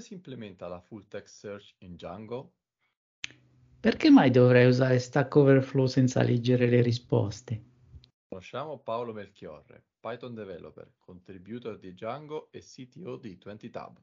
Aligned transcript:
come 0.00 0.02
si 0.02 0.14
implementa 0.14 0.66
la 0.66 0.80
full 0.80 1.06
text 1.08 1.36
search 1.36 1.74
in 1.80 1.94
Django? 1.94 2.54
Perché 3.78 4.10
mai 4.10 4.30
dovrei 4.30 4.66
usare 4.66 4.98
Stack 4.98 5.34
Overflow 5.36 5.86
senza 5.86 6.22
leggere 6.22 6.66
le 6.68 6.80
risposte? 6.80 7.62
Conosciamo 8.28 8.78
Paolo 8.78 9.12
Melchiorre, 9.12 9.84
Python 10.00 10.34
developer, 10.34 10.94
contributor 10.98 11.78
di 11.78 11.92
Django 11.92 12.50
e 12.50 12.60
CTO 12.60 13.16
di 13.16 13.38
20Tab. 13.42 13.96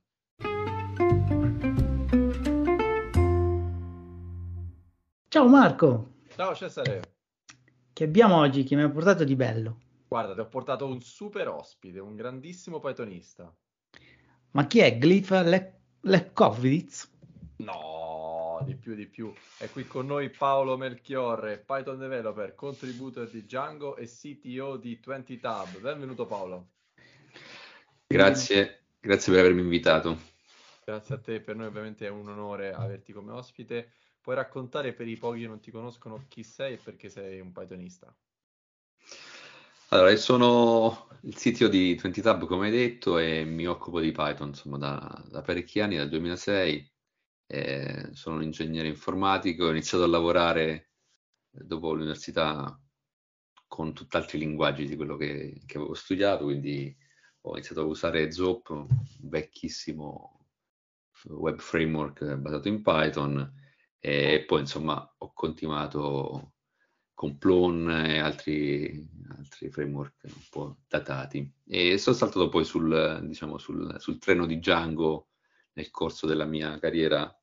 Ciao 5.29 5.48
Marco, 5.48 6.14
Ciao 6.36 6.54
Cesare, 6.54 7.02
che 7.93 8.04
abbiamo 8.04 8.38
oggi 8.38 8.64
che 8.64 8.75
mi 8.75 8.84
ha 8.84 8.89
portato 8.89 9.23
di 9.23 9.36
bello? 9.36 9.79
guarda, 10.07 10.34
ti 10.36 10.39
ho 10.41 10.48
portato 10.48 10.86
un 10.86 11.02
super 11.02 11.48
ospite, 11.48 12.00
un 12.00 12.16
grandissimo 12.16 12.79
Pythonista. 12.79 13.52
Ma 14.52 14.66
chi 14.66 14.79
è 14.79 14.98
Glyph 14.98 15.29
Le- 15.43 15.77
Lepkovitz? 16.08 17.12
No, 17.57 18.61
di 18.64 18.75
più, 18.75 18.96
di 18.96 19.07
più. 19.07 19.34
È 19.57 19.70
qui 19.70 19.86
con 19.86 20.06
noi 20.06 20.29
Paolo 20.29 20.78
Melchiorre, 20.78 21.57
Python 21.57 21.98
developer, 21.98 22.56
contributor 22.56 23.29
di 23.29 23.43
Django 23.43 23.98
e 23.98 24.07
CTO 24.07 24.78
di 24.78 24.98
20Tab. 25.06 25.82
Benvenuto 25.82 26.25
Paolo. 26.25 26.70
Grazie, 28.07 28.84
grazie 29.01 29.34
per 29.34 29.42
avermi 29.42 29.60
invitato. 29.60 30.18
Grazie 30.86 31.15
a 31.15 31.20
te, 31.20 31.42
per 31.42 31.57
noi 31.57 31.65
ovviamente 31.65 32.08
è 32.08 32.09
un 32.09 32.30
onore 32.30 32.72
averti 32.72 33.12
come 33.12 33.34
ospite. 33.34 33.92
Puoi 34.22 34.38
raccontare 34.38 34.94
per 34.94 35.09
i 35.09 35.17
pochi 35.17 35.42
che 35.42 35.48
non 35.48 35.59
ti 35.59 35.72
conoscono 35.72 36.23
chi 36.30 36.42
sei 36.42 36.76
e 36.76 36.78
perché 36.78 37.09
sei 37.09 37.42
un 37.42 37.52
Pythonista? 37.52 38.16
Allora, 39.89 40.14
sono 40.17 41.08
il 41.22 41.33
CTO 41.36 41.69
di 41.69 41.95
20Tab, 41.95 42.45
come 42.45 42.66
hai 42.67 42.72
detto, 42.73 43.17
e 43.17 43.45
mi 43.45 43.66
occupo 43.67 44.02
di 44.02 44.11
Python, 44.11 44.50
insomma, 44.50 44.78
da, 44.78 45.23
da 45.30 45.41
parecchi 45.41 45.80
anni, 45.80 45.95
dal 45.95 46.09
2006. 46.09 46.91
Eh, 47.47 48.09
sono 48.11 48.36
un 48.36 48.44
ingegnere 48.44 48.89
informatico, 48.89 49.64
ho 49.66 49.70
iniziato 49.70 50.03
a 50.03 50.08
lavorare 50.08 50.92
dopo 51.50 51.94
l'università 51.94 52.78
con 53.66 53.94
tutt'altri 53.94 54.38
linguaggi 54.39 54.86
di 54.86 54.97
quello 54.97 55.16
che, 55.16 55.62
che 55.66 55.78
avevo 55.78 55.94
studiato, 55.94 56.44
quindi 56.44 56.94
ho 57.42 57.53
iniziato 57.53 57.81
a 57.81 57.86
usare 57.86 58.30
Zop, 58.31 58.69
un 58.72 58.88
vecchissimo 59.22 60.47
web 61.30 61.59
framework 61.59 62.36
basato 62.36 62.67
in 62.67 62.81
Python, 62.81 63.53
e 64.00 64.44
poi 64.45 64.59
insomma 64.59 65.16
ho 65.19 65.31
continuato 65.34 66.56
con 67.18 67.40
Plon 67.40 67.90
e 67.90 68.20
altri, 68.20 69.10
altri 69.36 69.72
framework 69.72 70.14
un 70.26 70.44
po' 70.52 70.78
datati. 70.88 71.52
E 71.66 71.98
sono 71.98 72.16
saltato 72.16 72.48
poi 72.48 72.64
sul, 72.64 73.22
diciamo, 73.24 73.58
sul, 73.58 74.00
sul 74.00 74.20
treno 74.20 74.46
di 74.46 74.59
Django 74.59 75.30
nel 75.74 75.90
corso 75.90 76.28
della 76.28 76.46
mia 76.46 76.78
carriera 76.78 77.36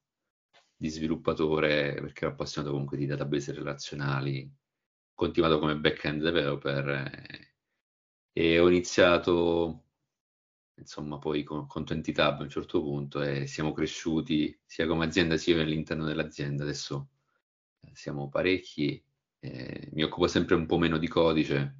di 0.76 0.88
sviluppatore, 0.88 1.94
perché 1.94 2.24
ero 2.24 2.34
appassionato 2.34 2.70
comunque 2.70 2.96
di 2.96 3.06
database 3.06 3.52
relazionali, 3.52 4.48
ho 4.48 5.12
continuato 5.12 5.58
come 5.58 5.76
back-end 5.76 6.22
developer 6.22 6.88
eh, 6.90 7.54
e 8.32 8.60
ho 8.60 8.68
iniziato 8.68 9.86
insomma 10.76 11.18
poi 11.18 11.42
con, 11.42 11.66
con 11.66 11.82
20Tab 11.82 12.38
a 12.38 12.42
un 12.42 12.48
certo 12.48 12.80
punto 12.80 13.22
e 13.22 13.48
siamo 13.48 13.72
cresciuti 13.72 14.56
sia 14.64 14.86
come 14.86 15.06
azienda 15.06 15.36
sia 15.36 15.60
all'interno 15.60 16.04
dell'azienda. 16.04 16.62
Adesso 16.62 17.08
eh, 17.80 17.90
siamo 17.92 18.28
parecchi, 18.28 19.04
eh, 19.44 19.88
mi 19.92 20.02
occupo 20.02 20.26
sempre 20.26 20.54
un 20.54 20.64
po' 20.64 20.78
meno 20.78 20.96
di 20.96 21.06
codice 21.06 21.76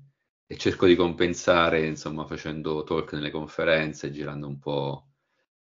e 0.46 0.56
cerco 0.58 0.84
di 0.84 0.94
compensare 0.94 1.86
insomma 1.86 2.26
facendo 2.26 2.84
talk 2.84 3.14
nelle 3.14 3.30
conferenze, 3.30 4.10
girando 4.10 4.46
un 4.46 4.58
po' 4.58 5.08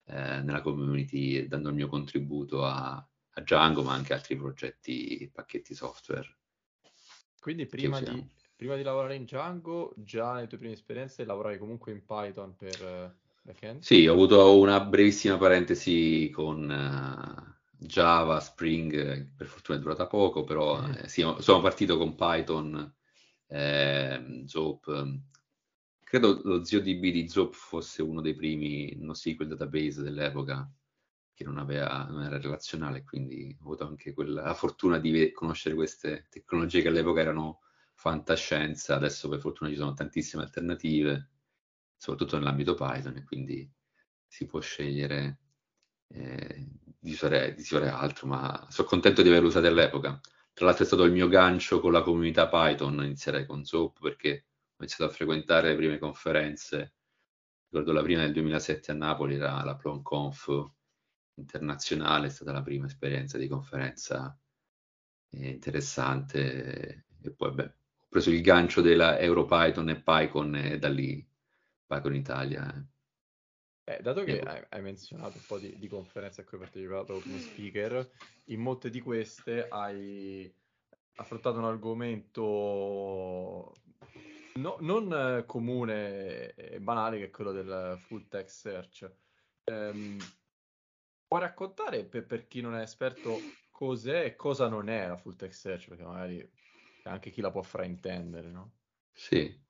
eh, 0.07 0.41
nella 0.43 0.63
community 0.63 1.37
e 1.37 1.47
dando 1.47 1.69
il 1.69 1.77
mio 1.77 1.87
contributo 1.87 2.65
a, 2.65 2.95
a 2.95 3.41
Django 3.41 3.83
ma 3.83 3.93
anche 3.93 4.15
altri 4.15 4.37
progetti, 4.37 5.31
pacchetti 5.33 5.75
software. 5.75 6.39
Quindi 7.39 7.67
prima 7.67 8.01
di, 8.01 8.29
prima 8.57 8.75
di 8.75 8.83
lavorare 8.83 9.15
in 9.15 9.23
Django, 9.23 9.95
già 9.97 10.35
nelle 10.35 10.49
tue 10.49 10.59
prime 10.59 10.75
esperienze 10.75 11.25
lavoravi 11.25 11.59
comunque 11.59 11.93
in 11.93 12.05
Python 12.05 12.57
per 12.57 12.83
uh, 12.83 13.29
backend? 13.43 13.83
Sì, 13.83 14.09
ho 14.09 14.13
avuto 14.13 14.59
una 14.59 14.81
brevissima 14.81 15.37
parentesi 15.37 16.31
con 16.33 16.69
uh, 16.69 17.62
Java, 17.85 18.41
Spring, 18.41 19.35
per 19.35 19.47
fortuna 19.47 19.79
è 19.79 19.81
durata 19.81 20.07
poco, 20.07 20.45
però 20.45 20.87
eh, 20.89 21.09
sì, 21.09 21.23
sono 21.39 21.61
partito 21.61 21.99
con 21.99 22.15
Python, 22.15 22.95
eh, 23.47 24.43
Zope. 24.47 25.21
Credo 26.03 26.41
lo 26.45 26.65
zio 26.65 26.81
DB 26.81 27.11
di 27.11 27.29
Zope 27.29 27.55
fosse 27.57 28.03
uno 28.03 28.21
dei 28.21 28.35
primi 28.35 28.95
NoSQL 28.99 29.47
database 29.47 30.03
dell'epoca 30.03 30.71
che 31.35 31.45
non, 31.45 31.59
aveva, 31.59 32.07
non 32.11 32.23
era 32.23 32.39
relazionale, 32.39 33.05
quindi 33.05 33.57
ho 33.61 33.65
avuto 33.65 33.87
anche 33.87 34.13
quella, 34.13 34.43
la 34.43 34.55
fortuna 34.55 34.99
di 34.99 35.33
conoscere 35.33 35.75
queste 35.75 36.27
tecnologie 36.31 36.83
che 36.83 36.89
all'epoca 36.89 37.21
erano 37.21 37.61
fantascienza, 37.95 38.95
adesso 38.95 39.29
per 39.29 39.41
fortuna 39.41 39.71
ci 39.71 39.77
sono 39.77 39.95
tantissime 39.95 40.43
alternative, 40.43 41.31
soprattutto 41.97 42.37
nell'ambito 42.37 42.75
Python, 42.75 43.17
e 43.17 43.25
quindi 43.25 43.71
si 44.27 44.47
può 44.47 44.61
scegliere 44.61 45.39
eh, 46.09 46.67
di, 47.03 47.13
usare, 47.13 47.55
di 47.55 47.63
usare 47.63 47.89
altro, 47.89 48.29
ma 48.29 48.67
sono 48.71 48.87
contento 48.87 49.23
di 49.23 49.29
averlo 49.29 49.49
usato 49.49 49.67
all'epoca. 49.67 50.21
Tra 50.53 50.67
l'altro 50.67 50.85
è 50.85 50.87
stato 50.87 51.03
il 51.03 51.13
mio 51.13 51.27
gancio 51.29 51.81
con 51.81 51.91
la 51.91 52.03
comunità 52.03 52.49
Python, 52.49 53.03
iniziare 53.03 53.45
con 53.45 53.65
Zoop 53.65 54.01
perché 54.01 54.47
ho 54.71 54.77
iniziato 54.79 55.11
a 55.11 55.15
frequentare 55.15 55.71
le 55.71 55.77
prime 55.77 55.99
conferenze, 55.99 56.95
ricordo 57.69 57.93
la 57.93 58.03
prima 58.03 58.21
nel 58.21 58.33
2007 58.33 58.93
a 58.93 58.95
Napoli, 58.95 59.35
era 59.35 59.65
la 59.65 59.75
PlonConf 59.75 60.71
internazionale, 61.35 62.29
è 62.29 62.31
stata 62.31 62.53
la 62.53 62.63
prima 62.63 62.87
esperienza 62.87 63.37
di 63.37 63.49
conferenza 63.49 64.39
eh, 65.31 65.49
interessante 65.49 67.07
e 67.21 67.31
poi 67.33 67.53
beh, 67.53 67.65
ho 67.65 68.07
preso 68.09 68.31
il 68.31 68.43
gancio 68.43 68.81
della 68.81 69.19
EuroPython 69.19 69.89
e 69.89 70.01
PyCon 70.01 70.55
e 70.55 70.79
da 70.79 70.89
lì 70.89 71.27
PyCon 71.87 72.15
Italia. 72.15 72.87
Eh. 73.85 73.95
Eh, 73.95 74.01
dato 74.01 74.25
che 74.25 74.41
hai, 74.41 74.65
hai, 74.69 74.83
menzionato 74.83 75.37
un 75.37 75.45
po' 75.47 75.59
di, 75.59 75.77
di, 75.79 75.89
conferenze 75.89 76.43
a 76.43 76.45
cui 76.45 76.59
hai 76.59 76.65
partecipato 76.65 77.19
come 77.21 77.39
speaker, 77.39 78.11
in 78.45 78.61
molte 78.61 78.91
di 78.91 79.01
queste 79.01 79.69
hai 79.69 80.53
affrontato 81.17 81.59
un 81.59 81.65
argomento 81.65 83.75
no, 84.55 84.77
non 84.81 85.45
comune 85.47 86.55
e 86.55 86.81
banale 86.81 87.19
che 87.19 87.25
è 87.27 87.31
quello 87.31 87.53
del 87.53 87.97
full 87.99 88.29
text 88.29 88.61
search. 88.61 89.13
Um, 89.65 90.19
puoi 91.27 91.41
raccontare 91.41 92.05
per, 92.05 92.27
per, 92.27 92.47
chi 92.47 92.61
non 92.61 92.75
è 92.75 92.83
esperto 92.83 93.39
cos'è 93.71 94.25
e 94.25 94.37
cosa 94.37 94.69
non 94.69 94.89
è 94.89 95.07
la 95.07 95.17
full 95.17 95.37
text 95.37 95.61
search? 95.61 95.89
Perché 95.89 96.05
magari 96.05 96.51
anche 97.05 97.31
chi 97.31 97.41
la 97.41 97.51
può 97.51 97.63
fraintendere, 97.63 98.51
no? 98.51 98.73
Sì. 99.13 99.61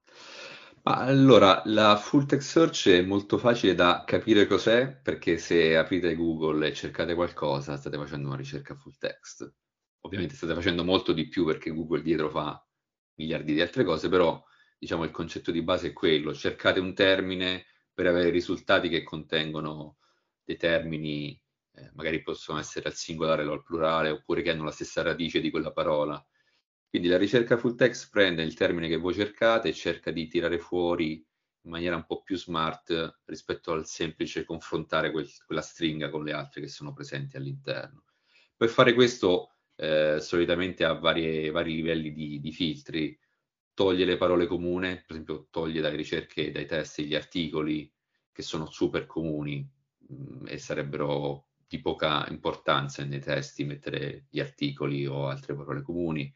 Allora, 0.84 1.62
la 1.66 1.96
full 1.96 2.26
text 2.26 2.48
search 2.50 2.88
è 2.88 3.02
molto 3.02 3.38
facile 3.38 3.74
da 3.74 4.02
capire 4.04 4.46
cos'è, 4.46 4.92
perché 4.92 5.38
se 5.38 5.76
aprite 5.76 6.16
Google 6.16 6.66
e 6.66 6.72
cercate 6.72 7.14
qualcosa, 7.14 7.76
state 7.76 7.96
facendo 7.96 8.28
una 8.28 8.36
ricerca 8.36 8.74
full 8.74 8.96
text. 8.98 9.52
Ovviamente 10.00 10.34
state 10.34 10.54
facendo 10.54 10.82
molto 10.84 11.12
di 11.12 11.28
più 11.28 11.44
perché 11.44 11.70
Google 11.70 12.02
dietro 12.02 12.28
fa 12.30 12.64
miliardi 13.14 13.54
di 13.54 13.60
altre 13.60 13.84
cose, 13.84 14.08
però 14.08 14.42
diciamo 14.76 15.04
il 15.04 15.12
concetto 15.12 15.52
di 15.52 15.62
base 15.62 15.88
è 15.88 15.92
quello, 15.92 16.34
cercate 16.34 16.80
un 16.80 16.94
termine 16.94 17.64
per 17.94 18.06
avere 18.08 18.30
risultati 18.30 18.88
che 18.88 19.04
contengono 19.04 19.98
dei 20.44 20.56
termini, 20.56 21.40
eh, 21.74 21.90
magari 21.94 22.22
possono 22.22 22.58
essere 22.58 22.88
al 22.88 22.94
singolare 22.94 23.44
o 23.44 23.52
al 23.52 23.62
plurale, 23.62 24.10
oppure 24.10 24.42
che 24.42 24.50
hanno 24.50 24.64
la 24.64 24.72
stessa 24.72 25.02
radice 25.02 25.40
di 25.40 25.50
quella 25.50 25.70
parola 25.72 26.24
quindi 26.92 27.08
la 27.08 27.16
ricerca 27.16 27.56
full 27.56 27.74
text 27.74 28.10
prende 28.10 28.42
il 28.42 28.52
termine 28.52 28.86
che 28.86 28.98
voi 28.98 29.14
cercate 29.14 29.70
e 29.70 29.72
cerca 29.72 30.10
di 30.10 30.28
tirare 30.28 30.58
fuori 30.58 31.12
in 31.62 31.70
maniera 31.70 31.96
un 31.96 32.04
po' 32.04 32.20
più 32.20 32.36
smart 32.36 33.20
rispetto 33.24 33.72
al 33.72 33.86
semplice 33.86 34.44
confrontare 34.44 35.10
quel, 35.10 35.26
quella 35.46 35.62
stringa 35.62 36.10
con 36.10 36.22
le 36.22 36.34
altre 36.34 36.60
che 36.60 36.68
sono 36.68 36.92
presenti 36.92 37.38
all'interno. 37.38 38.04
Per 38.54 38.68
fare 38.68 38.92
questo 38.92 39.54
eh, 39.74 40.18
solitamente 40.20 40.84
ha 40.84 40.92
vari 40.92 41.50
livelli 41.64 42.12
di, 42.12 42.38
di, 42.40 42.52
filtri, 42.52 43.18
toglie 43.72 44.04
le 44.04 44.18
parole 44.18 44.46
comuni, 44.46 44.94
per 44.96 45.12
esempio 45.12 45.46
toglie 45.50 45.80
dalle 45.80 45.96
ricerche, 45.96 46.50
dai 46.50 46.66
testi 46.66 47.06
gli 47.06 47.14
articoli 47.14 47.90
che 48.30 48.42
sono 48.42 48.70
super 48.70 49.06
comuni 49.06 49.66
mh, 50.08 50.14
mm, 50.14 50.46
e 50.46 50.58
sarebbero 50.58 51.46
di 51.66 51.80
poca 51.80 52.26
importanza 52.28 53.02
nei 53.02 53.20
testi 53.20 53.64
mettere 53.64 54.26
gli 54.28 54.40
articoli 54.40 55.06
o 55.06 55.28
altre 55.28 55.54
parole 55.54 55.80
comuni 55.80 56.30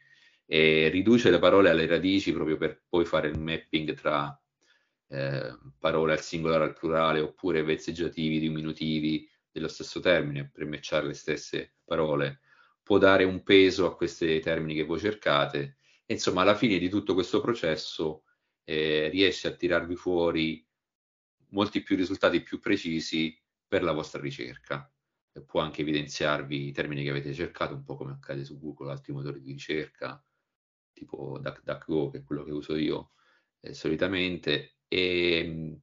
e 0.49 0.87
riduce 0.87 1.29
le 1.29 1.39
parole 1.39 1.69
alle 1.69 1.85
radici 1.85 2.31
proprio 2.31 2.55
per 2.55 2.83
poi 2.87 3.03
fare 3.03 3.27
il 3.27 3.37
mapping 3.37 3.93
tra 3.93 4.41
eh, 5.09 5.57
parole 5.77 6.13
al 6.13 6.21
singolare 6.21 6.63
al 6.63 6.73
plurale 6.73 7.19
oppure 7.19 7.63
vezzeggiativi, 7.63 8.39
diminutivi 8.39 9.29
dello 9.51 9.67
stesso 9.67 9.99
termine 9.99 10.49
per 10.49 10.65
matchare 10.65 11.07
le 11.07 11.13
stesse 11.13 11.75
parole. 11.83 12.39
Può 12.81 12.97
dare 12.97 13.25
un 13.25 13.43
peso 13.43 13.85
a 13.85 13.95
questi 13.95 14.39
termini 14.39 14.73
che 14.73 14.85
voi 14.85 14.99
cercate 14.99 15.77
e 16.05 16.13
insomma 16.13 16.41
alla 16.41 16.55
fine 16.55 16.77
di 16.77 16.87
tutto 16.87 17.13
questo 17.13 17.41
processo 17.41 18.23
eh, 18.63 19.09
riesce 19.09 19.49
a 19.49 19.51
tirarvi 19.51 19.95
fuori 19.95 20.65
molti 21.49 21.81
più 21.81 21.97
risultati 21.97 22.41
più 22.41 22.59
precisi 22.59 23.37
per 23.67 23.83
la 23.83 23.91
vostra 23.91 24.21
ricerca. 24.21 24.89
può 25.45 25.59
anche 25.59 25.81
evidenziarvi 25.81 26.67
i 26.67 26.71
termini 26.71 27.03
che 27.03 27.09
avete 27.09 27.33
cercato, 27.33 27.73
un 27.75 27.83
po' 27.83 27.95
come 27.95 28.13
accade 28.13 28.43
su 28.45 28.57
Google, 28.57 28.91
altri 28.91 29.13
motori 29.13 29.41
di 29.41 29.51
ricerca, 29.51 30.21
tipo 30.97 31.39
DuckDuckGo, 31.39 32.09
che 32.09 32.17
è 32.19 32.23
quello 32.23 32.43
che 32.43 32.51
uso 32.51 32.75
io 32.75 33.11
eh, 33.59 33.73
solitamente, 33.73 34.77
e, 34.87 35.79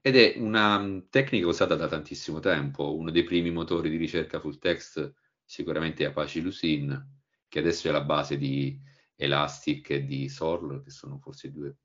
ed 0.00 0.16
è 0.16 0.34
una 0.38 1.04
tecnica 1.10 1.46
usata 1.46 1.74
da 1.74 1.88
tantissimo 1.88 2.40
tempo. 2.40 2.96
Uno 2.96 3.10
dei 3.10 3.24
primi 3.24 3.50
motori 3.50 3.90
di 3.90 3.96
ricerca 3.96 4.40
full 4.40 4.58
text 4.58 5.12
sicuramente 5.44 6.04
è 6.04 6.08
Apache 6.08 6.40
Lucene, 6.40 7.20
che 7.48 7.58
adesso 7.58 7.88
è 7.88 7.90
la 7.90 8.04
base 8.04 8.38
di 8.38 8.80
Elastic 9.14 9.90
e 9.90 10.04
di 10.04 10.28
Sorl, 10.28 10.82
che 10.82 10.90
sono 10.90 11.18
forse 11.18 11.48
i 11.48 11.52
due 11.52 11.76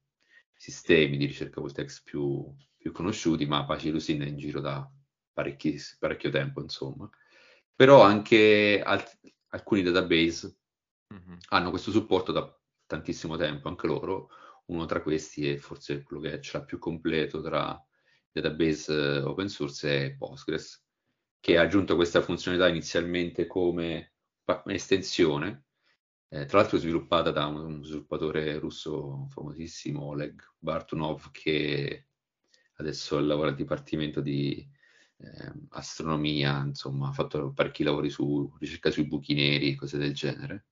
sistemi 0.53 1.17
di 1.17 1.25
ricerca 1.25 1.59
full 1.59 1.71
text 1.71 2.03
più, 2.03 2.45
più 2.77 2.91
conosciuti, 2.91 3.45
ma 3.45 3.59
Apache 3.59 3.89
Lucene 3.89 4.25
è 4.25 4.29
in 4.29 4.37
giro 4.37 4.61
da 4.61 4.89
parecchio 5.33 6.29
tempo, 6.29 6.61
insomma. 6.61 7.09
Però 7.75 8.01
anche 8.01 8.81
alt- 8.83 9.19
alcuni 9.47 9.81
database 9.81 10.57
mm-hmm. 11.13 11.37
hanno 11.49 11.69
questo 11.71 11.91
supporto 11.91 12.31
da 12.31 12.60
tantissimo 12.91 13.37
tempo, 13.37 13.69
anche 13.69 13.87
loro. 13.87 14.29
Uno 14.65 14.85
tra 14.85 15.01
questi 15.01 15.49
è 15.49 15.57
forse 15.57 16.03
quello 16.03 16.21
che 16.21 16.41
ce 16.41 16.57
l'ha 16.57 16.63
più 16.63 16.77
completo 16.77 17.41
tra 17.41 17.81
database 18.31 18.93
eh, 18.93 19.21
open 19.21 19.47
source 19.49 20.05
è 20.05 20.15
Postgres, 20.15 20.83
che 21.39 21.57
ha 21.57 21.61
aggiunto 21.61 21.95
questa 21.95 22.21
funzionalità 22.21 22.69
inizialmente 22.69 23.47
come 23.47 24.13
estensione, 24.65 25.65
eh, 26.29 26.45
tra 26.45 26.59
l'altro 26.59 26.77
sviluppata 26.77 27.31
da 27.31 27.45
un, 27.45 27.83
sviluppatore 27.83 28.59
russo 28.59 29.27
famosissimo, 29.29 30.03
Oleg 30.03 30.41
Bartunov, 30.57 31.31
che 31.31 32.07
adesso 32.75 33.19
lavora 33.19 33.49
al 33.49 33.55
dipartimento 33.55 34.21
di 34.21 34.67
eh, 35.17 35.53
astronomia, 35.69 36.63
insomma, 36.63 37.09
ha 37.09 37.13
fatto 37.13 37.51
parecchi 37.53 37.83
lavori 37.83 38.09
su 38.09 38.53
ricerca 38.59 38.91
sui 38.91 39.07
buchi 39.07 39.33
neri, 39.33 39.75
cose 39.75 39.97
del 39.97 40.13
genere. 40.13 40.65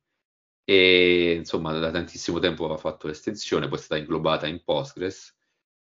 E 0.70 1.34
insomma, 1.34 1.72
da 1.80 1.90
tantissimo 1.90 2.38
tempo 2.38 2.64
aveva 2.66 2.78
fatto 2.78 3.08
l'estensione, 3.08 3.68
poi 3.68 3.80
è 3.80 3.82
stata 3.82 4.00
inglobata 4.00 4.46
in 4.46 4.64
Postgres 4.64 5.36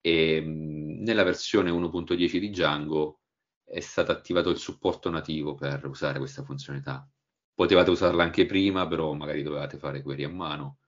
e 0.01 0.41
nella 0.43 1.23
versione 1.23 1.71
1.10 1.71 2.39
di 2.39 2.49
Django 2.49 3.21
è 3.63 3.81
stato 3.81 4.11
attivato 4.11 4.49
il 4.49 4.57
supporto 4.57 5.11
nativo 5.11 5.55
per 5.55 5.85
usare 5.85 6.19
questa 6.19 6.43
funzionalità. 6.45 7.07
Potevate 7.53 7.91
usarla 7.91 8.23
anche 8.23 8.47
prima, 8.47 8.89
però 8.89 9.13
magari 9.13 9.43
dovevate 9.43 9.77
fare 9.77 10.01
query 10.01 10.25
a 10.25 10.31
mano. 10.31 10.79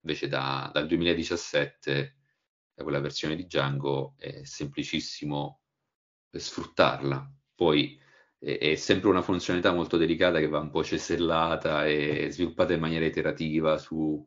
Invece 0.00 0.28
da, 0.28 0.70
dal 0.72 0.86
2017, 0.86 2.16
da 2.72 2.82
quella 2.82 3.00
versione 3.00 3.36
di 3.36 3.44
Django, 3.44 4.14
è 4.16 4.44
semplicissimo 4.44 5.60
sfruttarla. 6.30 7.30
Poi 7.54 8.00
è, 8.42 8.58
è, 8.58 8.74
sempre 8.74 9.08
una 9.08 9.22
funzionalità 9.22 9.72
molto 9.72 9.96
delicata 9.96 10.40
che 10.40 10.48
va 10.48 10.58
un 10.58 10.70
po' 10.70 10.82
cesellata 10.82 11.86
e 11.86 12.28
sviluppata 12.30 12.72
in 12.72 12.80
maniera 12.80 13.04
iterativa 13.04 13.78
su 13.78 14.26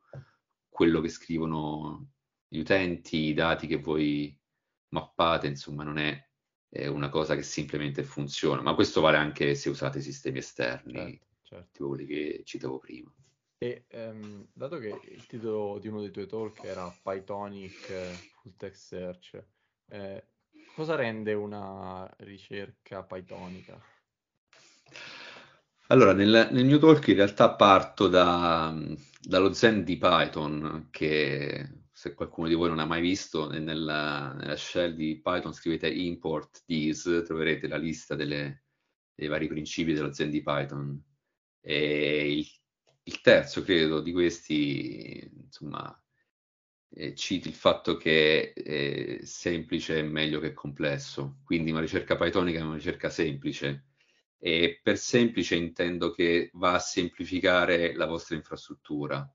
quello 0.69 1.01
che 1.01 1.09
scrivono 1.09 2.11
gli 2.47 2.59
utenti, 2.59 3.17
i 3.17 3.33
dati 3.33 3.67
che 3.67 3.77
voi 3.77 4.37
mappate, 4.89 5.47
insomma, 5.47 5.83
non 5.83 5.97
è, 5.97 6.17
è 6.69 6.87
una 6.87 7.09
cosa 7.09 7.35
che 7.35 7.43
simplemente 7.43 8.03
funziona, 8.03 8.61
ma 8.61 8.75
questo 8.75 9.01
vale 9.01 9.17
anche 9.17 9.55
se 9.55 9.69
usate 9.69 9.99
sistemi 9.99 10.37
esterni, 10.37 10.93
certo, 10.93 11.25
certo. 11.41 11.69
tipo 11.73 11.87
quelli 11.89 12.05
che 12.05 12.41
citavo 12.45 12.79
prima. 12.79 13.13
E 13.57 13.85
um, 13.93 14.47
dato 14.53 14.77
che 14.79 14.99
il 15.09 15.25
titolo 15.25 15.79
di 15.79 15.87
uno 15.87 16.01
dei 16.01 16.11
tuoi 16.11 16.27
talk 16.27 16.63
era 16.63 16.93
Pythonic 17.01 17.87
Full 18.41 18.53
Text 18.57 18.85
Search, 18.85 19.45
eh, 19.87 20.23
cosa 20.75 20.95
rende 20.95 21.33
una 21.33 22.09
ricerca 22.17 23.03
pythonica? 23.03 23.93
Allora, 25.89 26.13
nel, 26.13 26.49
nel, 26.51 26.65
mio 26.65 26.79
talk 26.79 27.07
in 27.09 27.15
realtà 27.15 27.53
parto 27.53 28.07
da, 28.07 28.75
dallo 29.21 29.53
Zen 29.53 29.83
di 29.83 29.97
Python, 29.97 30.87
che 30.89 31.83
se 31.91 32.15
qualcuno 32.15 32.47
di 32.47 32.55
voi 32.55 32.69
non 32.69 32.79
ha 32.79 32.85
mai 32.85 33.01
visto, 33.01 33.47
nella, 33.51 34.33
nella 34.33 34.55
shell 34.57 34.95
di 34.95 35.21
Python 35.21 35.53
scrivete 35.53 35.87
import 35.87 36.63
this, 36.65 37.03
troverete 37.25 37.67
la 37.67 37.77
lista 37.77 38.15
delle, 38.15 38.63
dei 39.13 39.27
vari 39.27 39.47
principi 39.47 39.93
dello 39.93 40.11
Zen 40.11 40.31
di 40.31 40.41
Python. 40.41 40.99
E 41.61 42.31
il, 42.35 42.47
il 43.03 43.21
terzo, 43.21 43.61
credo, 43.61 44.01
di 44.01 44.11
questi, 44.11 45.29
insomma, 45.43 46.03
eh, 46.95 47.13
citi 47.13 47.47
il 47.47 47.53
fatto 47.53 47.95
che 47.97 48.53
eh, 48.55 49.19
semplice 49.23 49.99
è 49.99 50.01
meglio 50.01 50.39
che 50.39 50.53
complesso, 50.53 51.41
quindi 51.43 51.69
una 51.69 51.81
ricerca 51.81 52.15
pythonica 52.17 52.57
è 52.59 52.63
una 52.63 52.75
ricerca 52.75 53.09
semplice 53.11 53.89
e 54.37 54.79
per 54.81 54.97
semplice 54.97 55.55
intendo 55.55 56.11
che 56.11 56.49
va 56.53 56.73
a 56.73 56.79
semplificare 56.79 57.95
la 57.95 58.05
vostra 58.05 58.35
infrastruttura. 58.35 59.27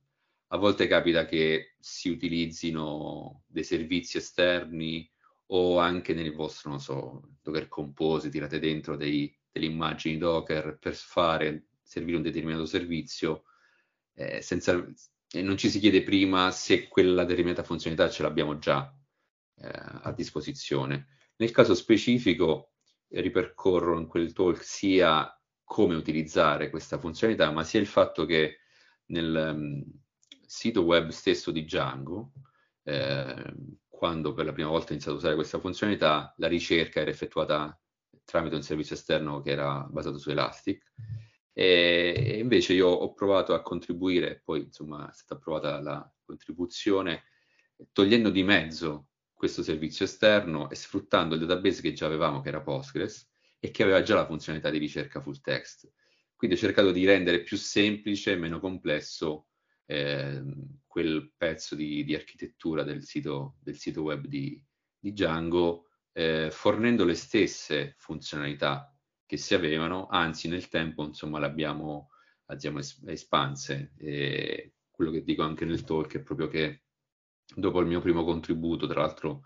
A 0.52 0.56
volte 0.56 0.86
capita 0.86 1.24
che 1.26 1.76
si 1.78 2.08
utilizzino 2.08 3.44
dei 3.46 3.64
servizi 3.64 4.18
esterni 4.18 5.08
o 5.52 5.78
anche 5.78 6.14
nel 6.14 6.32
vostro, 6.32 6.70
non 6.70 6.80
so, 6.80 7.22
Docker 7.42 7.68
Compose, 7.68 8.28
tirate 8.28 8.58
dentro 8.58 8.96
dei, 8.96 9.34
delle 9.50 9.66
immagini 9.66 10.18
Docker 10.18 10.78
per 10.78 10.94
fare 10.94 11.66
servire 11.82 12.16
un 12.16 12.22
determinato 12.22 12.66
servizio 12.66 13.44
eh, 14.14 14.40
senza, 14.42 14.84
e 15.32 15.42
non 15.42 15.56
ci 15.56 15.70
si 15.70 15.80
chiede 15.80 16.02
prima 16.02 16.50
se 16.50 16.88
quella 16.88 17.24
determinata 17.24 17.62
funzionalità 17.62 18.10
ce 18.10 18.22
l'abbiamo 18.22 18.58
già 18.58 18.92
eh, 19.56 19.70
a 20.02 20.12
disposizione. 20.12 21.06
Nel 21.36 21.50
caso 21.52 21.74
specifico 21.74 22.69
ripercorro 23.10 23.98
in 23.98 24.06
quel 24.06 24.32
talk 24.32 24.62
sia 24.62 25.32
come 25.64 25.94
utilizzare 25.94 26.70
questa 26.70 26.98
funzionalità, 26.98 27.50
ma 27.50 27.64
sia 27.64 27.80
il 27.80 27.86
fatto 27.86 28.24
che 28.24 28.58
nel 29.06 29.52
um, 29.54 29.84
sito 30.46 30.82
web 30.82 31.10
stesso 31.10 31.50
di 31.50 31.62
Django, 31.62 32.32
eh, 32.82 33.54
quando 33.88 34.32
per 34.32 34.46
la 34.46 34.52
prima 34.52 34.68
volta 34.68 34.88
ho 34.88 34.92
iniziato 34.92 35.16
a 35.16 35.20
usare 35.20 35.34
questa 35.36 35.60
funzionalità, 35.60 36.34
la 36.38 36.48
ricerca 36.48 37.00
era 37.00 37.10
effettuata 37.10 37.78
tramite 38.24 38.54
un 38.56 38.62
servizio 38.62 38.94
esterno 38.94 39.42
che 39.42 39.50
era 39.50 39.86
basato 39.90 40.18
su 40.18 40.30
Elastic. 40.30 40.92
E, 41.52 42.38
invece 42.40 42.72
io 42.72 42.88
ho 42.88 43.12
provato 43.12 43.54
a 43.54 43.62
contribuire, 43.62 44.40
poi 44.44 44.62
insomma 44.62 45.08
è 45.10 45.12
stata 45.12 45.34
approvata 45.34 45.80
la 45.80 46.12
contribuzione, 46.24 47.24
togliendo 47.92 48.30
di 48.30 48.42
mezzo 48.42 49.09
questo 49.40 49.62
servizio 49.62 50.04
esterno 50.04 50.68
e 50.68 50.74
sfruttando 50.74 51.34
il 51.34 51.40
database 51.40 51.80
che 51.80 51.94
già 51.94 52.04
avevamo, 52.04 52.42
che 52.42 52.50
era 52.50 52.60
Postgres, 52.60 53.26
e 53.58 53.70
che 53.70 53.82
aveva 53.82 54.02
già 54.02 54.14
la 54.14 54.26
funzionalità 54.26 54.68
di 54.68 54.76
ricerca 54.76 55.22
full 55.22 55.40
text. 55.40 55.90
Quindi 56.36 56.56
ho 56.56 56.60
cercato 56.60 56.92
di 56.92 57.06
rendere 57.06 57.40
più 57.40 57.56
semplice 57.56 58.32
e 58.32 58.36
meno 58.36 58.60
complesso 58.60 59.46
eh, 59.86 60.42
quel 60.86 61.32
pezzo 61.34 61.74
di, 61.74 62.04
di 62.04 62.14
architettura 62.14 62.82
del 62.82 63.02
sito, 63.02 63.56
del 63.62 63.76
sito, 63.76 64.02
web 64.02 64.26
di, 64.26 64.62
di 64.98 65.12
Django, 65.12 65.86
eh, 66.12 66.50
fornendo 66.50 67.06
le 67.06 67.14
stesse 67.14 67.94
funzionalità 67.96 68.94
che 69.24 69.38
si 69.38 69.54
avevano, 69.54 70.06
anzi 70.08 70.48
nel 70.48 70.68
tempo 70.68 71.02
insomma 71.02 71.38
l'abbiamo 71.38 72.10
abbiamo 72.44 72.78
espanse. 73.06 73.92
E 73.96 74.74
quello 74.90 75.10
che 75.10 75.24
dico 75.24 75.42
anche 75.44 75.64
nel 75.64 75.82
talk 75.82 76.16
è 76.16 76.20
proprio 76.20 76.48
che 76.48 76.82
dopo 77.54 77.80
il 77.80 77.86
mio 77.86 78.00
primo 78.00 78.24
contributo, 78.24 78.86
tra 78.86 79.00
l'altro 79.00 79.42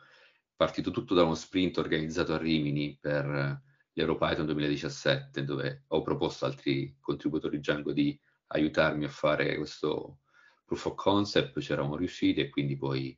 partito 0.57 0.91
tutto 0.91 1.15
da 1.15 1.25
uno 1.25 1.35
sprint 1.35 1.79
organizzato 1.79 2.35
a 2.35 2.39
Rimini 2.39 2.97
per 3.01 3.63
l'EuroPython 3.93 4.47
2017, 4.47 5.45
dove 5.45 5.85
ho 5.89 6.03
proposto 6.03 6.45
altri 6.45 6.97
contributori 7.01 7.59
Django 7.59 7.93
di 7.93 8.19
aiutarmi 8.49 9.05
a 9.05 9.09
fare 9.09 9.57
questo 9.57 10.21
proof 10.65 10.87
of 10.87 10.95
concept, 10.95 11.59
c'eravamo 11.61 11.97
riusciti 11.97 12.41
e 12.41 12.49
quindi 12.49 12.77
poi 12.77 13.17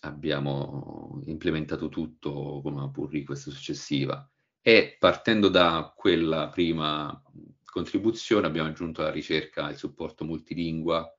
abbiamo 0.00 1.20
implementato 1.26 1.88
tutto 1.88 2.60
come 2.62 2.76
una 2.76 2.90
pull 2.90 3.10
request 3.10 3.50
successiva. 3.50 4.28
E 4.62 4.96
partendo 4.98 5.48
da 5.48 5.92
quella 5.96 6.48
prima 6.48 7.22
contribuzione 7.64 8.46
abbiamo 8.46 8.68
aggiunto 8.68 9.00
alla 9.00 9.10
ricerca 9.10 9.70
il 9.70 9.76
supporto 9.76 10.24
multilingua, 10.24 11.10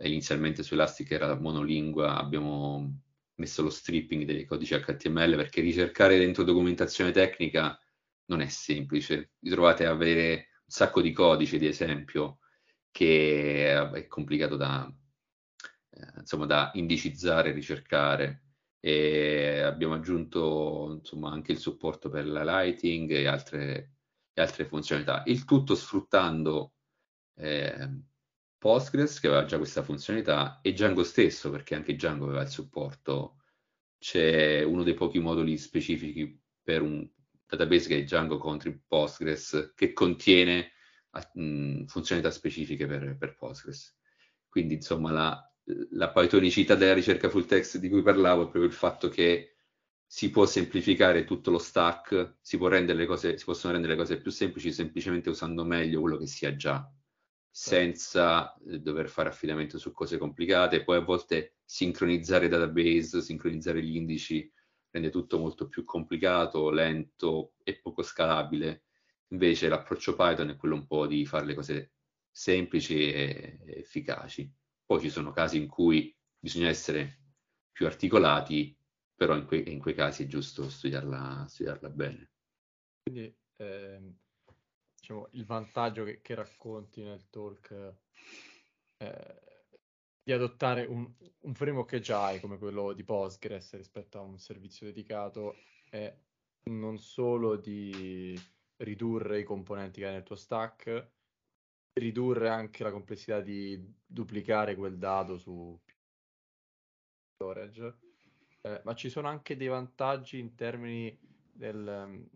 inizialmente 0.00 0.62
su 0.62 0.74
Elastic 0.74 1.10
era 1.10 1.38
monolingua, 1.38 2.18
abbiamo 2.18 3.00
messo 3.36 3.62
lo 3.62 3.70
stripping 3.70 4.24
dei 4.24 4.44
codici 4.44 4.74
HTML 4.78 5.36
perché 5.36 5.60
ricercare 5.60 6.18
dentro 6.18 6.44
documentazione 6.44 7.10
tecnica 7.10 7.78
non 8.26 8.40
è 8.40 8.48
semplice, 8.48 9.32
vi 9.38 9.50
trovate 9.50 9.86
a 9.86 9.90
avere 9.90 10.48
un 10.60 10.68
sacco 10.68 11.00
di 11.00 11.12
codici, 11.12 11.58
di 11.58 11.66
esempio, 11.66 12.38
che 12.90 13.90
è 13.92 14.06
complicato 14.06 14.56
da, 14.56 14.90
eh, 15.90 16.12
insomma, 16.18 16.46
da 16.46 16.70
indicizzare, 16.74 17.52
ricercare 17.52 18.42
e 18.80 19.60
abbiamo 19.60 19.94
aggiunto 19.94 20.96
insomma, 21.00 21.30
anche 21.30 21.52
il 21.52 21.58
supporto 21.58 22.08
per 22.10 22.26
la 22.26 22.44
lighting 22.44 23.10
e 23.10 23.26
altre, 23.26 23.92
e 24.32 24.40
altre 24.40 24.66
funzionalità. 24.66 25.22
Il 25.26 25.44
tutto 25.44 25.74
sfruttando 25.74 26.74
eh, 27.36 27.88
Postgres 28.64 29.20
che 29.20 29.26
aveva 29.26 29.44
già 29.44 29.58
questa 29.58 29.82
funzionalità 29.82 30.60
e 30.62 30.72
Django 30.72 31.04
stesso 31.04 31.50
perché 31.50 31.74
anche 31.74 31.96
Django 31.96 32.24
aveva 32.24 32.40
il 32.40 32.48
supporto. 32.48 33.42
C'è 33.98 34.62
uno 34.62 34.82
dei 34.82 34.94
pochi 34.94 35.18
moduli 35.18 35.58
specifici 35.58 36.40
per 36.62 36.80
un, 36.80 37.06
database 37.44 37.88
che 37.88 37.98
è 37.98 38.04
Django 38.04 38.38
Contrib 38.38 38.80
Postgres, 38.86 39.74
che 39.76 39.92
contiene 39.92 40.72
mh, 41.34 41.84
funzionalità 41.84 42.32
specifiche 42.32 42.86
per, 42.86 43.18
per, 43.18 43.36
Postgres. 43.36 43.98
Quindi, 44.48 44.72
insomma, 44.76 45.10
la, 45.10 45.54
la 45.90 46.10
pythonicità 46.10 46.74
della 46.74 46.94
ricerca 46.94 47.28
full 47.28 47.44
text 47.44 47.76
di 47.76 47.90
cui 47.90 48.00
parlavo 48.00 48.44
è 48.44 48.44
proprio 48.44 48.64
il 48.64 48.72
fatto 48.72 49.10
che 49.10 49.56
si 50.06 50.30
può 50.30 50.46
semplificare 50.46 51.24
tutto 51.24 51.50
lo 51.50 51.58
stack, 51.58 52.36
si, 52.40 52.56
cose, 52.56 53.36
si 53.36 53.44
possono 53.44 53.74
rendere 53.74 53.92
le 53.92 53.98
cose 53.98 54.22
più 54.22 54.30
semplici 54.30 54.72
semplicemente 54.72 55.28
usando 55.28 55.66
meglio 55.66 56.00
quello 56.00 56.16
che 56.16 56.26
si 56.26 56.46
ha 56.46 56.56
già 56.56 56.90
senza 57.56 58.52
eh, 58.66 58.80
dover 58.80 59.08
fare 59.08 59.28
affidamento 59.28 59.78
su 59.78 59.92
cose 59.92 60.18
complicate, 60.18 60.82
poi 60.82 60.96
a 60.96 61.00
volte 61.04 61.58
sincronizzare 61.64 62.48
database, 62.48 63.22
sincronizzare 63.22 63.80
gli 63.80 63.94
indici 63.94 64.52
rende 64.90 65.10
tutto 65.10 65.38
molto 65.38 65.68
più 65.68 65.84
complicato, 65.84 66.70
lento 66.70 67.54
e 67.62 67.78
poco 67.78 68.02
scalabile. 68.02 68.86
Invece 69.28 69.68
l'approccio 69.68 70.16
Python 70.16 70.50
è 70.50 70.56
quello 70.56 70.74
un 70.74 70.86
po' 70.88 71.06
di 71.06 71.24
fare 71.26 71.46
le 71.46 71.54
cose 71.54 71.92
semplici 72.28 73.12
e 73.12 73.60
efficaci. 73.66 74.52
Poi 74.84 75.00
ci 75.00 75.08
sono 75.08 75.30
casi 75.30 75.56
in 75.56 75.68
cui 75.68 76.12
bisogna 76.36 76.68
essere 76.68 77.20
più 77.70 77.86
articolati, 77.86 78.76
però 79.14 79.36
in, 79.36 79.46
que- 79.46 79.58
in 79.58 79.78
quei 79.78 79.94
casi 79.94 80.24
è 80.24 80.26
giusto 80.26 80.68
studiarla, 80.68 81.46
studiarla 81.48 81.88
bene. 81.88 82.32
Quindi 83.00 83.32
ehm, 83.58 84.12
diciamo, 85.04 85.28
il 85.32 85.44
vantaggio 85.44 86.04
che, 86.04 86.22
che, 86.22 86.34
racconti 86.34 87.02
nel 87.02 87.28
talk 87.28 87.94
eh, 88.96 89.42
di 90.22 90.32
adottare 90.32 90.86
un, 90.86 91.12
un, 91.40 91.54
framework 91.54 91.90
che 91.90 92.00
già 92.00 92.24
hai 92.24 92.40
come 92.40 92.56
quello 92.56 92.94
di 92.94 93.04
Postgres 93.04 93.76
rispetto 93.76 94.18
a 94.18 94.22
un 94.22 94.38
servizio 94.38 94.86
dedicato 94.86 95.56
è 95.90 96.16
non 96.70 96.98
solo 96.98 97.56
di 97.56 98.40
ridurre 98.78 99.40
i 99.40 99.44
componenti 99.44 100.00
che 100.00 100.06
hai 100.06 100.12
nel 100.14 100.22
tuo 100.22 100.36
stack, 100.36 101.10
ridurre 101.92 102.48
anche 102.48 102.82
la 102.82 102.90
complessità 102.90 103.40
di 103.42 103.78
duplicare 104.06 104.74
quel 104.74 104.96
dato 104.96 105.36
su 105.36 105.78
storage, 107.34 107.98
eh, 108.62 108.80
ma 108.84 108.94
ci 108.94 109.10
sono 109.10 109.28
anche 109.28 109.56
dei 109.56 109.68
vantaggi 109.68 110.38
in 110.38 110.54
termini 110.54 111.16
del, 111.52 112.26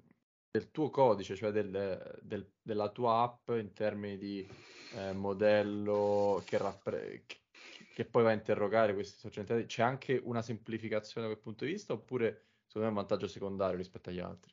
del 0.50 0.70
tuo 0.70 0.90
codice, 0.90 1.36
cioè 1.36 1.50
del, 1.50 2.18
del, 2.22 2.50
della 2.60 2.88
tua 2.90 3.22
app 3.22 3.50
in 3.50 3.72
termini 3.72 4.16
di 4.16 4.48
eh, 4.94 5.12
modello 5.12 6.42
che, 6.44 6.58
rappre- 6.58 7.24
che, 7.94 8.04
poi 8.04 8.22
va 8.22 8.30
a 8.30 8.34
interrogare 8.34 8.94
questi 8.94 9.18
sorgenti. 9.18 9.66
C'è 9.66 9.82
anche 9.82 10.20
una 10.22 10.42
semplificazione 10.42 11.26
da 11.26 11.32
quel 11.32 11.44
punto 11.44 11.64
di 11.64 11.72
vista 11.72 11.92
oppure 11.92 12.46
secondo 12.66 12.88
me 12.88 12.94
è 12.94 12.96
un 12.96 13.06
vantaggio 13.06 13.28
secondario 13.28 13.76
rispetto 13.76 14.10
agli 14.10 14.20
altri? 14.20 14.52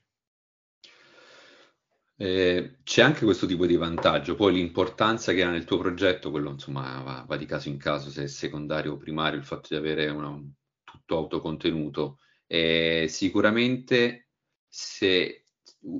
Eh, 2.17 2.77
c'è 2.83 3.01
anche 3.01 3.25
questo 3.25 3.45
tipo 3.45 3.65
di 3.65 3.75
vantaggio, 3.75 4.35
poi 4.35 4.53
l'importanza 4.53 5.33
che 5.33 5.43
ha 5.43 5.49
nel 5.49 5.65
tuo 5.65 5.77
progetto, 5.77 6.31
quello 6.31 6.51
insomma 6.51 7.01
va, 7.01 7.25
va, 7.27 7.35
di 7.35 7.45
caso 7.45 7.67
in 7.67 7.77
caso, 7.77 8.09
se 8.09 8.23
è 8.23 8.27
secondario 8.27 8.93
o 8.93 8.97
primario, 8.97 9.37
il 9.37 9.43
fatto 9.43 9.67
di 9.69 9.75
avere 9.75 10.07
una, 10.09 10.41
tutto 10.83 11.17
autocontenuto. 11.17 12.19
Eh, 12.47 13.07
sicuramente 13.09 14.29
se 14.67 15.44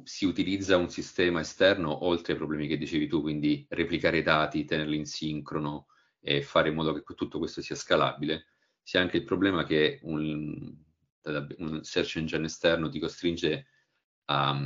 si 0.03 0.25
utilizza 0.25 0.77
un 0.77 0.89
sistema 0.89 1.41
esterno 1.41 2.05
oltre 2.05 2.33
ai 2.33 2.37
problemi 2.39 2.67
che 2.67 2.77
dicevi 2.77 3.07
tu, 3.07 3.21
quindi 3.21 3.65
replicare 3.69 4.19
i 4.19 4.23
dati, 4.23 4.65
tenerli 4.65 4.97
in 4.97 5.05
sincrono 5.05 5.87
e 6.19 6.41
fare 6.41 6.69
in 6.69 6.75
modo 6.75 6.93
che 6.93 7.03
tutto 7.15 7.37
questo 7.37 7.61
sia 7.61 7.75
scalabile. 7.75 8.45
C'è 8.83 8.99
anche 8.99 9.17
il 9.17 9.23
problema 9.23 9.63
che 9.63 9.99
un, 10.03 10.75
un 11.57 11.83
search 11.83 12.17
engine 12.17 12.45
esterno 12.45 12.89
ti 12.89 12.99
costringe 12.99 13.67
a, 14.25 14.59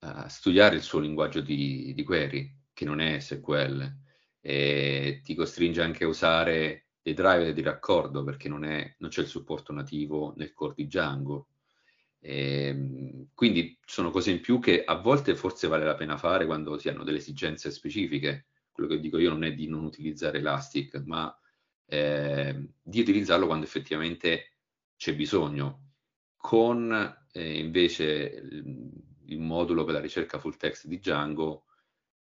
a 0.00 0.28
studiare 0.28 0.76
il 0.76 0.82
suo 0.82 0.98
linguaggio 1.00 1.40
di, 1.40 1.92
di, 1.94 2.02
query, 2.02 2.54
che 2.72 2.84
non 2.84 3.00
è 3.00 3.20
SQL, 3.20 4.00
e 4.40 5.20
ti 5.22 5.34
costringe 5.34 5.82
anche 5.82 6.04
a 6.04 6.08
usare 6.08 6.88
dei 7.00 7.14
driver 7.14 7.52
di 7.52 7.62
raccordo 7.62 8.22
perché 8.22 8.48
non, 8.48 8.64
è, 8.64 8.94
non 8.98 9.10
c'è 9.10 9.22
il 9.22 9.28
supporto 9.28 9.72
nativo 9.72 10.34
nel 10.36 10.52
core 10.52 10.74
di 10.76 10.86
Django 10.86 11.48
e, 12.24 12.66
ehm, 12.68 13.26
quindi 13.34 13.78
sono 13.84 14.10
cose 14.10 14.30
in 14.30 14.40
più 14.40 14.60
che 14.60 14.84
a 14.84 14.94
volte 14.94 15.34
forse 15.34 15.66
vale 15.66 15.84
la 15.84 15.96
pena 15.96 16.16
fare 16.16 16.46
quando 16.46 16.78
si 16.78 16.88
hanno 16.88 17.02
delle 17.02 17.18
esigenze 17.18 17.70
specifiche. 17.70 18.46
Quello 18.70 18.88
che 18.88 19.00
dico 19.00 19.18
io 19.18 19.30
non 19.30 19.44
è 19.44 19.52
di 19.52 19.68
non 19.68 19.84
utilizzare 19.84 20.38
Elastic, 20.38 21.02
ma 21.04 21.36
eh, 21.86 22.68
di 22.80 23.00
utilizzarlo 23.00 23.46
quando 23.46 23.66
effettivamente 23.66 24.52
c'è 24.96 25.14
bisogno. 25.14 25.90
Con 26.36 27.26
eh, 27.32 27.58
invece 27.58 28.04
il, 28.04 28.90
il 29.26 29.40
modulo 29.40 29.84
per 29.84 29.94
la 29.94 30.00
ricerca 30.00 30.38
full 30.38 30.56
text 30.56 30.86
di 30.86 30.98
Django 30.98 31.64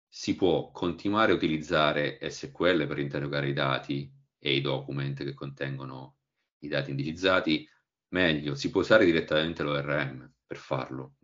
si 0.08 0.34
può 0.36 0.70
continuare 0.70 1.32
a 1.32 1.34
utilizzare 1.34 2.18
SQL 2.20 2.86
per 2.86 2.98
interrogare 2.98 3.48
i 3.48 3.52
dati 3.52 4.12
e 4.38 4.54
i 4.54 4.60
document 4.60 5.24
che 5.24 5.34
contengono 5.34 6.18
i 6.60 6.68
dati 6.68 6.90
indicizzati, 6.90 7.68
Meglio, 8.14 8.54
si 8.54 8.70
può 8.70 8.80
usare 8.80 9.04
direttamente 9.04 9.64
l'ORM 9.64 10.32
per 10.46 10.56
farlo. 10.56 11.16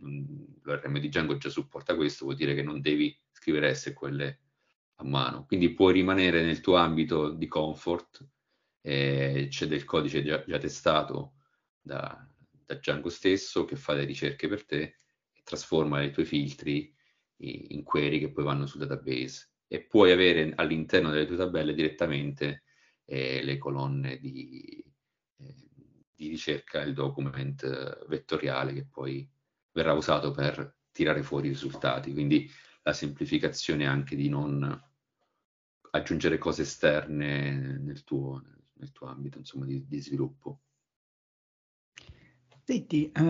L'ORM 0.62 0.99
di 0.99 1.06
Django 1.06 1.37
già 1.37 1.49
supporta 1.49 1.94
questo, 1.94 2.25
vuol 2.25 2.37
dire 2.37 2.52
che 2.52 2.64
non 2.64 2.80
devi 2.80 3.16
scrivere 3.30 3.73
SQL 3.76 4.38
a 4.97 5.04
mano. 5.04 5.47
Quindi 5.47 5.73
puoi 5.73 5.92
rimanere 5.92 6.42
nel 6.42 6.61
tuo 6.61 6.75
ambito 6.75 7.30
di 7.30 7.47
comfort, 7.47 8.26
eh, 8.80 9.47
c'è 9.49 9.68
del 9.68 9.85
codice 9.85 10.25
già, 10.25 10.42
già 10.44 10.59
testato 10.59 11.35
da, 11.80 12.26
da, 12.50 12.75
Django 12.75 13.09
stesso 13.09 13.64
che 13.64 13.76
fa 13.76 13.92
le 13.92 14.04
ricerche 14.04 14.49
per 14.49 14.64
te 14.64 14.82
e 15.30 15.42
trasforma 15.44 16.02
i 16.02 16.11
tuoi 16.11 16.26
filtri 16.26 16.92
in 17.37 17.85
query 17.85 18.18
che 18.18 18.32
poi 18.32 18.42
vanno 18.42 18.66
sul 18.66 18.80
database 18.80 19.50
e 19.68 19.82
puoi 19.82 20.11
avere 20.11 20.52
all'interno 20.56 21.11
delle 21.11 21.26
tue 21.26 21.37
tabelle 21.37 21.73
direttamente 21.73 22.64
eh, 23.04 23.44
le 23.44 23.59
colonne 23.59 24.18
di, 24.18 24.85
eh, 25.37 25.69
di 26.20 26.28
ricerca 26.28 26.82
il 26.82 26.92
document 26.92 27.62
eh, 27.62 28.06
vettoriale 28.06 28.74
che 28.74 28.84
poi 28.84 29.26
verrà 29.72 29.94
usato 29.94 30.32
per 30.32 30.80
tirare 30.92 31.22
fuori 31.22 31.46
i 31.46 31.52
risultati. 31.52 32.12
Quindi 32.12 32.46
la 32.82 32.92
semplificazione 32.92 33.86
anche 33.86 34.16
di 34.16 34.28
non 34.28 34.82
aggiungere 35.92 36.36
cose 36.36 36.62
esterne 36.62 37.78
nel 37.78 38.04
tuo, 38.04 38.42
nel 38.74 38.92
tuo 38.92 39.06
ambito 39.06 39.38
insomma, 39.38 39.64
di, 39.64 39.82
di 39.86 39.98
sviluppo. 39.98 40.60
Senti, 42.64 43.10
uh, 43.16 43.22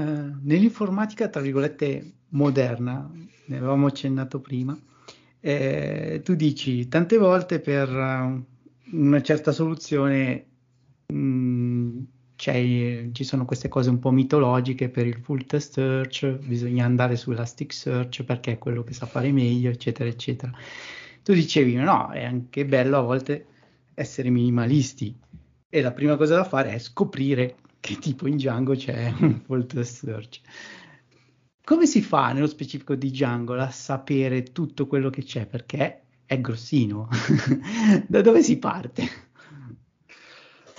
nell'informatica, 0.42 1.28
tra 1.28 1.40
virgolette, 1.40 2.14
moderna, 2.30 3.08
ne 3.46 3.56
avevamo 3.56 3.86
accennato 3.86 4.40
prima, 4.40 4.76
eh, 5.38 6.20
tu 6.24 6.34
dici 6.34 6.88
tante 6.88 7.18
volte 7.18 7.60
per 7.60 7.88
uh, 7.88 8.44
una 8.96 9.22
certa 9.22 9.52
soluzione 9.52 10.46
mh, 11.06 11.14
mm, 11.14 12.02
ci 12.40 13.24
sono 13.24 13.44
queste 13.44 13.68
cose 13.68 13.90
un 13.90 13.98
po' 13.98 14.10
mitologiche 14.10 14.88
per 14.88 15.06
il 15.06 15.18
full 15.18 15.44
test 15.44 15.74
search, 15.74 16.38
bisogna 16.38 16.86
andare 16.86 17.16
su 17.16 17.32
Elasticsearch 17.32 18.24
perché 18.24 18.52
è 18.52 18.58
quello 18.58 18.82
che 18.82 18.94
sa 18.94 19.04
fare 19.04 19.30
meglio, 19.30 19.68
eccetera, 19.68 20.08
eccetera. 20.08 20.50
Tu 21.22 21.34
dicevi, 21.34 21.74
no, 21.74 22.10
è 22.10 22.24
anche 22.24 22.64
bello 22.64 22.96
a 22.96 23.02
volte 23.02 23.46
essere 23.92 24.30
minimalisti 24.30 25.14
e 25.68 25.80
la 25.82 25.92
prima 25.92 26.16
cosa 26.16 26.36
da 26.36 26.44
fare 26.44 26.70
è 26.72 26.78
scoprire 26.78 27.56
che 27.78 27.96
tipo 27.96 28.26
in 28.26 28.36
Django 28.36 28.74
c'è 28.74 29.12
un 29.20 29.40
full 29.44 29.66
test 29.66 30.04
search. 30.04 30.40
Come 31.62 31.84
si 31.84 32.00
fa 32.00 32.32
nello 32.32 32.46
specifico 32.46 32.94
di 32.94 33.10
Django 33.10 33.54
a 33.54 33.70
sapere 33.70 34.44
tutto 34.44 34.86
quello 34.86 35.10
che 35.10 35.22
c'è? 35.22 35.44
Perché 35.44 36.04
è 36.24 36.40
grossino. 36.40 37.06
da 38.08 38.22
dove 38.22 38.42
si 38.42 38.58
parte? 38.58 39.04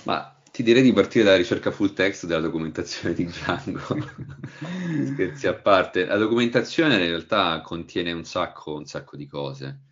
Ma 0.04 0.31
ti 0.52 0.62
direi 0.62 0.82
di 0.82 0.92
partire 0.92 1.24
dalla 1.24 1.38
ricerca 1.38 1.70
full 1.70 1.94
text 1.94 2.26
della 2.26 2.42
documentazione 2.42 3.14
di 3.14 3.24
Django. 3.24 3.80
Scherzi 5.06 5.46
a 5.46 5.54
parte, 5.54 6.04
la 6.04 6.18
documentazione 6.18 6.96
in 6.96 7.08
realtà 7.08 7.62
contiene 7.62 8.12
un 8.12 8.24
sacco, 8.24 8.74
un 8.74 8.84
sacco 8.84 9.16
di 9.16 9.26
cose. 9.26 9.84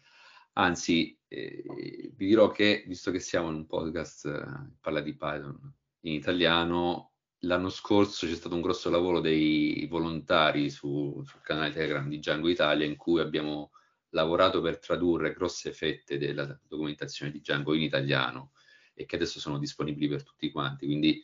Anzi, 0.53 1.19
eh, 1.29 2.13
vi 2.15 2.27
dirò 2.27 2.51
che, 2.51 2.85
visto 2.87 3.11
che 3.11 3.21
siamo 3.21 3.49
in 3.49 3.55
un 3.55 3.67
podcast 3.67 4.27
eh, 4.27 4.77
parla 4.79 5.01
di 5.01 5.17
Python 5.17 5.59
in 6.01 6.13
italiano, 6.13 7.13
l'anno 7.45 7.71
scorso 7.71 8.27
c'è 8.27 8.35
stato 8.35 8.55
un 8.55 8.61
grosso 8.61 8.91
lavoro 8.91 9.21
dei 9.21 9.87
volontari 9.89 10.69
su, 10.69 11.23
sul 11.25 11.41
canale 11.41 11.73
Telegram 11.73 12.07
di 12.07 12.19
Django 12.19 12.51
Italia 12.51 12.85
in 12.85 12.97
cui 12.97 13.21
abbiamo 13.21 13.71
lavorato 14.11 14.61
per 14.61 14.79
tradurre 14.79 15.33
grosse 15.33 15.73
fette 15.73 16.19
della 16.19 16.45
documentazione 16.69 17.33
di 17.33 17.39
Django 17.39 17.73
in 17.73 17.81
italiano 17.81 18.51
e 19.01 19.07
che 19.07 19.17
adesso 19.17 19.41
sono 19.41 19.59
disponibili 19.59 20.09
per 20.09 20.23
tutti 20.23 20.51
quanti. 20.51 20.85
Quindi 20.85 21.23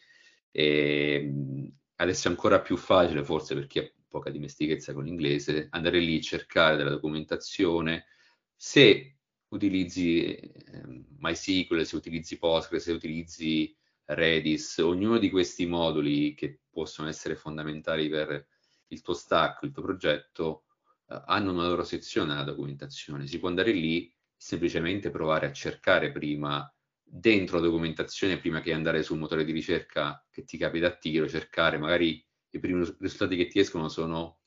eh, 0.50 1.70
adesso 1.96 2.28
è 2.28 2.30
ancora 2.30 2.60
più 2.60 2.76
facile, 2.76 3.22
forse 3.22 3.54
per 3.54 3.66
chi 3.66 3.78
ha 3.80 3.90
poca 4.08 4.30
dimestichezza 4.30 4.94
con 4.94 5.04
l'inglese, 5.04 5.68
andare 5.70 6.00
lì, 6.00 6.22
cercare 6.22 6.76
della 6.76 6.90
documentazione. 6.90 8.06
Se 8.54 9.18
utilizzi 9.48 10.24
eh, 10.24 11.04
MySQL, 11.18 11.84
se 11.84 11.96
utilizzi 11.96 12.38
Postgres, 12.38 12.84
se 12.84 12.92
utilizzi 12.92 13.76
Redis, 14.06 14.78
ognuno 14.78 15.18
di 15.18 15.28
questi 15.28 15.66
moduli 15.66 16.34
che 16.34 16.60
possono 16.70 17.08
essere 17.08 17.36
fondamentali 17.36 18.08
per 18.08 18.46
il 18.88 19.02
tuo 19.02 19.12
stack, 19.12 19.62
il 19.64 19.72
tuo 19.72 19.82
progetto 19.82 20.64
eh, 21.08 21.22
hanno 21.26 21.52
una 21.52 21.68
loro 21.68 21.84
sezione 21.84 22.32
nella 22.32 22.44
documentazione. 22.44 23.26
Si 23.26 23.38
può 23.38 23.48
andare 23.48 23.72
lì 23.72 24.10
semplicemente 24.34 25.10
provare 25.10 25.46
a 25.46 25.52
cercare 25.52 26.12
prima 26.12 26.70
dentro 27.08 27.58
la 27.58 27.66
documentazione, 27.66 28.38
prima 28.38 28.60
che 28.60 28.72
andare 28.72 29.02
sul 29.02 29.18
motore 29.18 29.44
di 29.44 29.52
ricerca 29.52 30.24
che 30.30 30.44
ti 30.44 30.58
capita 30.58 30.88
a 30.88 30.96
tiro, 30.96 31.28
cercare 31.28 31.78
magari 31.78 32.24
i 32.50 32.58
primi 32.58 32.84
risultati 32.98 33.36
che 33.36 33.46
ti 33.46 33.60
escono 33.60 33.88
sono, 33.88 34.40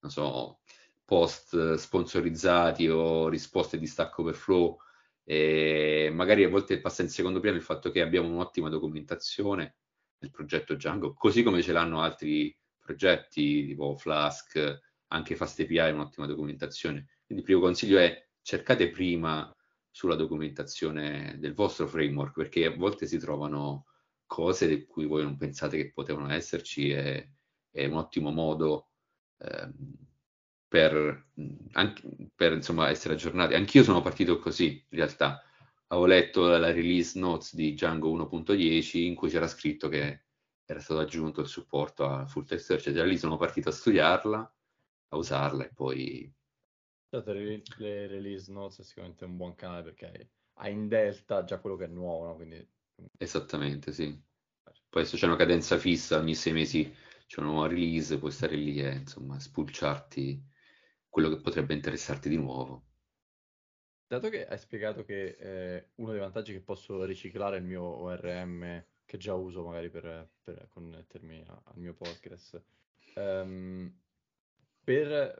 non 0.00 0.10
so, 0.10 0.60
post 1.04 1.74
sponsorizzati 1.74 2.88
o 2.88 3.28
risposte 3.28 3.78
di 3.78 3.86
Stack 3.86 4.18
Overflow 4.18 4.78
e 5.24 6.10
magari 6.12 6.44
a 6.44 6.48
volte 6.48 6.80
passa 6.80 7.02
in 7.02 7.08
secondo 7.08 7.40
piano 7.40 7.56
il 7.56 7.62
fatto 7.62 7.90
che 7.90 8.00
abbiamo 8.00 8.28
un'ottima 8.28 8.68
documentazione 8.68 9.76
del 10.18 10.30
progetto 10.30 10.74
Django, 10.74 11.14
così 11.14 11.42
come 11.42 11.62
ce 11.62 11.72
l'hanno 11.72 12.00
altri 12.00 12.56
progetti 12.78 13.66
tipo 13.66 13.96
Flask, 13.96 14.80
anche 15.08 15.36
FastAPI 15.36 15.76
è 15.76 15.90
un'ottima 15.90 16.26
documentazione. 16.26 17.08
Quindi 17.26 17.44
il 17.44 17.50
primo 17.50 17.60
consiglio 17.60 17.98
è 17.98 18.28
cercate 18.42 18.90
prima 18.90 19.50
sulla 19.94 20.16
documentazione 20.16 21.36
del 21.38 21.54
vostro 21.54 21.86
framework, 21.86 22.34
perché 22.34 22.66
a 22.66 22.74
volte 22.74 23.06
si 23.06 23.16
trovano 23.16 23.86
cose 24.26 24.66
di 24.66 24.86
cui 24.86 25.06
voi 25.06 25.22
non 25.22 25.36
pensate 25.36 25.76
che 25.76 25.92
potevano 25.92 26.32
esserci 26.32 26.90
e 26.90 27.30
è 27.70 27.86
un 27.86 27.98
ottimo 27.98 28.32
modo 28.32 28.88
eh, 29.38 29.70
per, 30.66 31.28
anche, 31.74 32.02
per 32.34 32.54
insomma, 32.54 32.88
essere 32.88 33.14
aggiornati. 33.14 33.54
Anch'io 33.54 33.84
sono 33.84 34.02
partito 34.02 34.40
così, 34.40 34.84
in 34.88 34.98
realtà. 34.98 35.40
Avevo 35.86 36.06
letto 36.06 36.48
la 36.48 36.72
release 36.72 37.16
notes 37.16 37.54
di 37.54 37.74
Django 37.74 38.10
1.10 38.16 38.98
in 38.98 39.14
cui 39.14 39.28
c'era 39.30 39.46
scritto 39.46 39.88
che 39.88 40.24
era 40.64 40.80
stato 40.80 40.98
aggiunto 40.98 41.40
il 41.40 41.46
supporto 41.46 42.04
a 42.04 42.26
full 42.26 42.44
text 42.44 42.66
search, 42.66 42.88
e 42.88 42.92
da 42.92 43.04
lì 43.04 43.16
sono 43.16 43.36
partito 43.36 43.68
a 43.68 43.72
studiarla, 43.72 44.54
a 45.10 45.16
usarla 45.16 45.64
e 45.64 45.70
poi 45.72 46.34
Certo, 47.14 47.32
le 47.32 48.08
release 48.08 48.50
notes 48.50 48.80
è 48.80 48.82
sicuramente 48.82 49.24
un 49.24 49.36
buon 49.36 49.54
canale 49.54 49.84
perché 49.84 50.30
ha 50.54 50.68
in 50.68 50.88
delta 50.88 51.44
già 51.44 51.60
quello 51.60 51.76
che 51.76 51.84
è 51.84 51.88
nuovo, 51.88 52.26
no? 52.26 52.34
Quindi... 52.34 52.68
Esattamente, 53.18 53.92
sì. 53.92 54.20
Poi 54.88 55.06
se 55.06 55.16
c'è 55.16 55.26
una 55.26 55.36
cadenza 55.36 55.78
fissa, 55.78 56.18
ogni 56.18 56.34
sei 56.34 56.52
mesi 56.52 56.92
c'è 57.26 57.38
una 57.40 57.50
nuova 57.50 57.68
release, 57.68 58.18
puoi 58.18 58.32
stare 58.32 58.56
lì 58.56 58.80
e 58.80 58.96
insomma 58.96 59.38
spulciarti 59.38 60.44
quello 61.08 61.28
che 61.28 61.40
potrebbe 61.40 61.74
interessarti 61.74 62.28
di 62.28 62.36
nuovo. 62.36 62.84
Dato 64.08 64.28
che 64.28 64.48
hai 64.48 64.58
spiegato 64.58 65.04
che 65.04 65.36
eh, 65.38 65.90
uno 65.96 66.10
dei 66.10 66.20
vantaggi 66.20 66.50
è 66.50 66.56
che 66.56 66.62
posso 66.62 67.04
riciclare 67.04 67.58
il 67.58 67.64
mio 67.64 67.82
ORM 67.84 68.84
che 69.04 69.16
già 69.18 69.34
uso 69.34 69.64
magari 69.64 69.88
per, 69.88 70.30
per 70.42 70.66
connettermi 70.68 71.44
al 71.46 71.76
mio 71.76 71.94
Postgres, 71.94 72.60
um, 73.14 74.00
per 74.82 75.38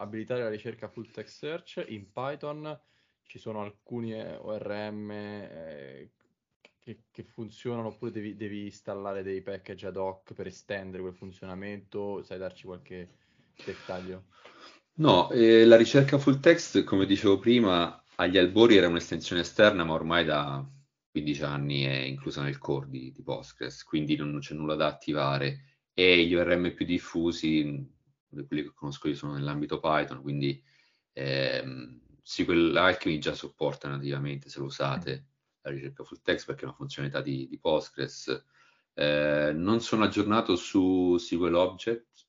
abilitare 0.00 0.42
la 0.42 0.48
ricerca 0.48 0.88
full 0.88 1.10
text 1.10 1.38
search, 1.38 1.84
in 1.88 2.10
Python 2.12 2.78
ci 3.26 3.38
sono 3.38 3.62
alcuni 3.62 4.12
eh, 4.14 4.36
ORM 4.36 5.10
eh, 5.10 6.10
che, 6.80 7.02
che, 7.10 7.22
funzionano 7.22 7.88
oppure 7.88 8.10
devi, 8.10 8.34
devi, 8.36 8.64
installare 8.64 9.22
dei 9.22 9.42
package 9.42 9.86
ad 9.86 9.96
hoc 9.96 10.32
per 10.32 10.46
estendere 10.46 11.02
quel 11.02 11.14
funzionamento? 11.14 12.22
Sai 12.22 12.38
darci 12.38 12.64
qualche 12.64 13.08
dettaglio? 13.64 14.24
No, 14.94 15.30
eh, 15.30 15.64
la 15.64 15.76
ricerca 15.76 16.18
full 16.18 16.40
text, 16.40 16.82
come 16.84 17.06
dicevo 17.06 17.38
prima, 17.38 18.02
agli 18.16 18.38
albori 18.38 18.76
era 18.76 18.88
un'estensione 18.88 19.42
esterna, 19.42 19.84
ma 19.84 19.92
ormai 19.92 20.24
da 20.24 20.66
15 21.10 21.42
anni 21.42 21.82
è 21.84 21.98
inclusa 22.00 22.42
nel 22.42 22.58
core 22.58 22.88
di, 22.88 23.12
di 23.12 23.22
Postgres, 23.22 23.84
quindi 23.84 24.16
non 24.16 24.38
c'è 24.40 24.54
nulla 24.54 24.74
da 24.74 24.86
attivare. 24.86 25.64
E 25.92 26.24
gli 26.24 26.34
ORM 26.34 26.72
più 26.74 26.86
diffusi 26.86 27.98
quelli 28.46 28.62
che 28.62 28.72
conosco 28.74 29.08
io 29.08 29.14
sono 29.14 29.34
nell'ambito 29.34 29.80
Python, 29.80 30.22
quindi 30.22 30.62
ehm, 31.12 32.00
SQL 32.22 32.76
Alchemy 32.76 33.18
già 33.18 33.34
supporta 33.34 33.88
nativamente, 33.88 34.48
se 34.48 34.58
lo 34.58 34.66
usate, 34.66 35.26
la 35.62 35.70
ricerca 35.70 36.04
full 36.04 36.20
text 36.22 36.46
perché 36.46 36.62
è 36.62 36.66
una 36.66 36.74
funzionalità 36.74 37.20
di, 37.20 37.48
di 37.48 37.58
Postgres. 37.58 38.46
Eh, 38.94 39.52
non 39.54 39.80
sono 39.80 40.04
aggiornato 40.04 40.56
su 40.56 41.16
SQL 41.16 41.54
Object 41.54 42.26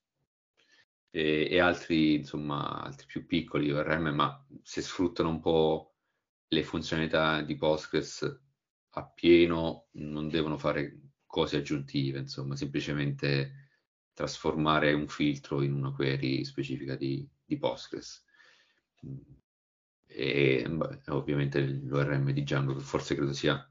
e, 1.09 1.47
e, 1.49 1.59
altri, 1.59 2.15
insomma, 2.15 2.81
altri 2.81 3.05
più 3.05 3.25
piccoli 3.25 3.71
ORM, 3.71 4.09
ma 4.09 4.45
se 4.63 4.81
sfruttano 4.81 5.29
un 5.29 5.39
po' 5.39 5.95
le 6.47 6.63
funzionalità 6.63 7.41
di 7.41 7.55
Postgres 7.55 8.41
a 8.93 9.05
pieno 9.07 9.87
non 9.93 10.27
devono 10.29 10.57
fare 10.57 10.99
cose 11.25 11.57
aggiuntive, 11.57 12.19
insomma, 12.19 12.55
semplicemente 12.55 13.70
trasformare 14.13 14.93
un 14.93 15.07
filtro 15.07 15.61
in 15.61 15.73
una 15.73 15.91
query 15.91 16.43
specifica 16.43 16.95
di, 16.95 17.27
di 17.43 17.57
Postgres. 17.57 18.25
E 20.05 20.65
beh, 20.69 21.01
ovviamente 21.07 21.65
l'ORM 21.65 22.31
di 22.31 22.43
Django, 22.43 22.75
che 22.75 22.81
forse 22.81 23.15
credo 23.15 23.33
sia 23.33 23.65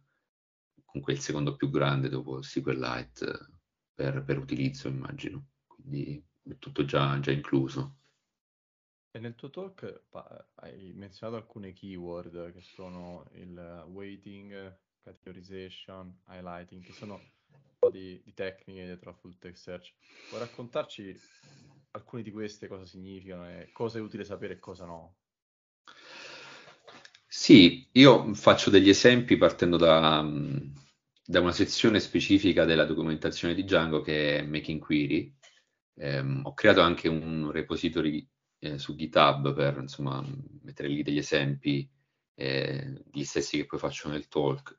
comunque 0.85 1.13
il 1.13 1.21
secondo 1.21 1.57
più 1.57 1.71
grande 1.71 2.09
dopo 2.09 2.43
SQLite 2.43 3.49
per, 3.95 4.25
per 4.25 4.39
utilizzo, 4.39 4.89
immagino. 4.89 5.49
Quindi 5.67 6.23
è 6.43 6.59
tutto 6.59 6.85
già, 6.85 7.19
già 7.21 7.31
incluso. 7.31 7.99
E 9.13 9.19
nel 9.19 9.35
tuo 9.35 9.51
talk 9.51 10.05
pa- 10.09 10.49
hai 10.57 10.93
menzionato 10.95 11.41
alcune 11.41 11.73
keyword 11.73 12.53
che 12.53 12.61
sono 12.61 13.29
il 13.33 13.85
weighting, 13.89 14.79
categorization, 15.03 16.23
highlighting, 16.29 16.83
che 16.83 16.93
sono 16.93 17.21
po' 17.81 17.91
di, 17.91 18.21
di 18.23 18.35
tecniche 18.35 18.85
dietro 18.85 19.11
a 19.11 19.15
full 19.15 19.37
text 19.39 19.63
search. 19.65 19.95
Puoi 20.29 20.41
raccontarci 20.41 21.19
alcune 21.93 22.23
di 22.23 22.31
queste 22.31 22.69
cosa 22.69 22.85
significano 22.85 23.49
e 23.49 23.71
cosa 23.73 23.99
è 23.99 24.03
utile 24.03 24.25
sapere 24.25 24.55
e 24.55 24.59
cosa 24.59 24.85
no? 24.85 25.17
Sì, 27.27 27.89
io 27.93 28.35
faccio 28.35 28.71
degli 28.71 28.89
esempi 28.89 29.37
partendo 29.37 29.77
da, 29.77 30.25
da 31.25 31.41
una 31.41 31.53
sezione 31.53 31.99
specifica 31.99 32.65
della 32.65 32.85
documentazione 32.85 33.55
di 33.55 33.65
Django 33.65 34.03
che 34.03 34.39
è 34.39 34.43
Making 34.43 34.81
Query. 34.81 35.35
Eh, 35.95 36.41
ho 36.43 36.55
creato 36.55 36.83
anche 36.83 37.09
un 37.09 37.51
repository 37.51 38.29
eh, 38.59 38.79
su 38.79 38.95
GitHub 38.95 39.55
per 39.55 39.79
insomma, 39.79 40.25
mettere 40.63 40.89
lì 40.89 41.03
degli 41.03 41.19
esempi, 41.19 41.89
eh, 42.35 43.05
gli 43.11 43.25
stessi 43.25 43.57
che 43.57 43.67
poi 43.67 43.79
faccio 43.79 44.09
nel 44.09 44.29
talk. 44.29 44.79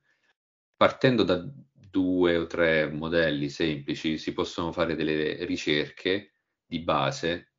Partendo 0.76 1.24
da, 1.24 1.44
due 1.92 2.38
o 2.38 2.48
tre 2.48 2.90
modelli 2.90 3.50
semplici 3.50 4.18
si 4.18 4.34
possono 4.34 4.72
fare 4.72 4.96
delle 4.96 5.46
ricerche 5.46 6.36
di 6.66 6.80
base 6.80 7.52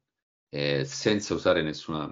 eh, 0.49 0.85
senza 0.85 1.35
usare 1.35 1.63
nessuna 1.63 2.11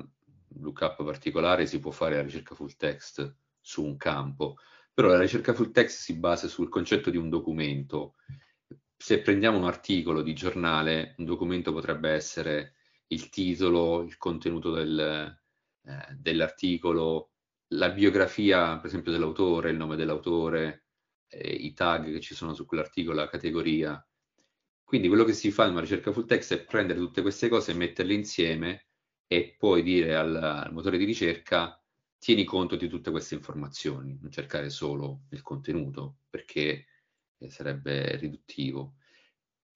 lookup 0.60 1.02
particolare, 1.02 1.66
si 1.66 1.80
può 1.80 1.90
fare 1.90 2.16
la 2.16 2.22
ricerca 2.22 2.54
full 2.54 2.74
text 2.76 3.36
su 3.60 3.84
un 3.84 3.96
campo, 3.96 4.56
però 4.92 5.08
la 5.08 5.18
ricerca 5.18 5.54
full 5.54 5.70
text 5.70 6.00
si 6.00 6.14
basa 6.18 6.46
sul 6.46 6.68
concetto 6.68 7.10
di 7.10 7.16
un 7.16 7.28
documento. 7.28 8.14
Se 8.96 9.20
prendiamo 9.22 9.56
un 9.58 9.64
articolo 9.64 10.22
di 10.22 10.34
giornale, 10.34 11.14
un 11.18 11.24
documento 11.24 11.72
potrebbe 11.72 12.10
essere 12.10 12.74
il 13.08 13.30
titolo, 13.30 14.02
il 14.02 14.18
contenuto 14.18 14.72
del, 14.72 14.98
eh, 15.84 16.14
dell'articolo, 16.16 17.30
la 17.68 17.90
biografia, 17.90 18.76
per 18.76 18.86
esempio, 18.86 19.12
dell'autore, 19.12 19.70
il 19.70 19.76
nome 19.76 19.96
dell'autore, 19.96 20.86
eh, 21.30 21.52
i 21.52 21.72
tag 21.72 22.12
che 22.12 22.20
ci 22.20 22.34
sono 22.34 22.54
su 22.54 22.66
quell'articolo, 22.66 23.16
la 23.16 23.28
categoria. 23.28 24.04
Quindi 24.82 25.08
quello 25.08 25.24
che 25.24 25.32
si 25.32 25.50
fa 25.50 25.64
in 25.64 25.72
una 25.72 25.80
ricerca 25.80 26.12
full 26.12 26.26
text 26.26 26.52
è 26.52 26.64
prendere 26.64 26.98
tutte 26.98 27.22
queste 27.22 27.48
cose 27.48 27.70
e 27.70 27.74
metterle 27.74 28.12
insieme 28.12 28.88
e 29.26 29.54
poi 29.56 29.82
dire 29.82 30.16
al, 30.16 30.34
al 30.34 30.72
motore 30.72 30.98
di 30.98 31.04
ricerca 31.04 31.80
tieni 32.18 32.44
conto 32.44 32.76
di 32.76 32.88
tutte 32.88 33.10
queste 33.10 33.34
informazioni, 33.34 34.18
non 34.20 34.30
cercare 34.30 34.68
solo 34.68 35.22
il 35.30 35.40
contenuto 35.42 36.18
perché 36.28 36.86
eh, 37.38 37.50
sarebbe 37.50 38.16
riduttivo. 38.16 38.96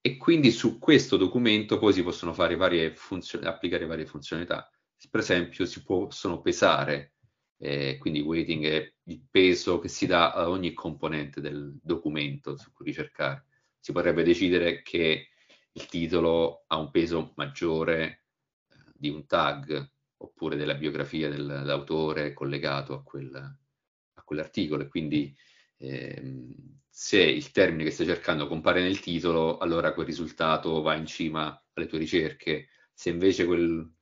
E 0.01 0.17
quindi 0.17 0.51
su 0.51 0.77
questo 0.77 1.17
documento 1.17 1.79
poi 1.79 1.93
si 1.93 2.03
possono 2.03 2.33
fare 2.33 2.55
varie 2.55 2.93
funzioni, 2.93 3.45
applicare 3.45 3.87
varie 3.87 4.05
funzionalità. 4.05 4.69
Per 5.09 5.19
esempio 5.19 5.65
si 5.65 5.83
possono 5.83 6.41
pesare 6.41 7.14
eh, 7.57 7.97
quindi 7.99 8.21
weighting 8.21 8.65
è 8.65 8.93
il 9.03 9.21
peso 9.29 9.79
che 9.79 9.87
si 9.87 10.05
dà 10.05 10.33
a 10.33 10.49
ogni 10.49 10.73
componente 10.73 11.41
del 11.41 11.77
documento 11.81 12.57
su 12.57 12.71
cui 12.73 12.85
ricercare. 12.85 13.45
Si 13.79 13.91
potrebbe 13.91 14.23
decidere 14.23 14.81
che 14.81 15.29
il 15.71 15.85
titolo 15.87 16.63
ha 16.67 16.77
un 16.77 16.91
peso 16.91 17.33
maggiore 17.35 18.23
eh, 18.69 18.75
di 18.93 19.09
un 19.09 19.25
tag 19.25 19.91
oppure 20.17 20.55
della 20.55 20.75
biografia 20.75 21.29
dell'autore 21.29 22.33
collegato 22.33 22.93
a, 22.93 23.03
quel, 23.03 23.35
a 23.35 24.23
quell'articolo 24.23 24.83
e 24.83 24.87
quindi 24.87 25.35
ehm, 25.77 26.75
se 26.89 27.21
il 27.21 27.51
termine 27.51 27.83
che 27.83 27.91
stai 27.91 28.05
cercando 28.05 28.47
compare 28.47 28.81
nel 28.81 29.01
titolo, 29.01 29.57
allora 29.57 29.93
quel 29.93 30.05
risultato 30.05 30.81
va 30.81 30.95
in 30.95 31.05
cima 31.05 31.61
alle 31.73 31.87
tue 31.87 31.97
ricerche. 31.97 32.69
Se 32.93 33.09
invece 33.09 33.45
quel, 33.45 33.93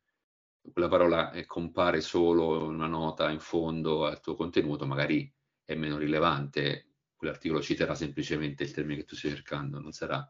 quella 0.71 0.87
parola 0.87 1.31
eh, 1.31 1.45
compare 1.45 2.01
solo 2.01 2.65
in 2.65 2.75
una 2.75 2.87
nota 2.87 3.29
in 3.29 3.39
fondo 3.39 4.05
al 4.05 4.21
tuo 4.21 4.35
contenuto, 4.35 4.85
magari 4.85 5.31
è 5.63 5.75
meno 5.75 5.97
rilevante, 5.97 6.93
quell'articolo 7.15 7.61
citerà 7.61 7.95
semplicemente 7.95 8.63
il 8.63 8.71
termine 8.71 8.99
che 8.99 9.05
tu 9.05 9.15
stai 9.15 9.31
cercando, 9.31 9.79
non 9.79 9.91
sarà 9.91 10.29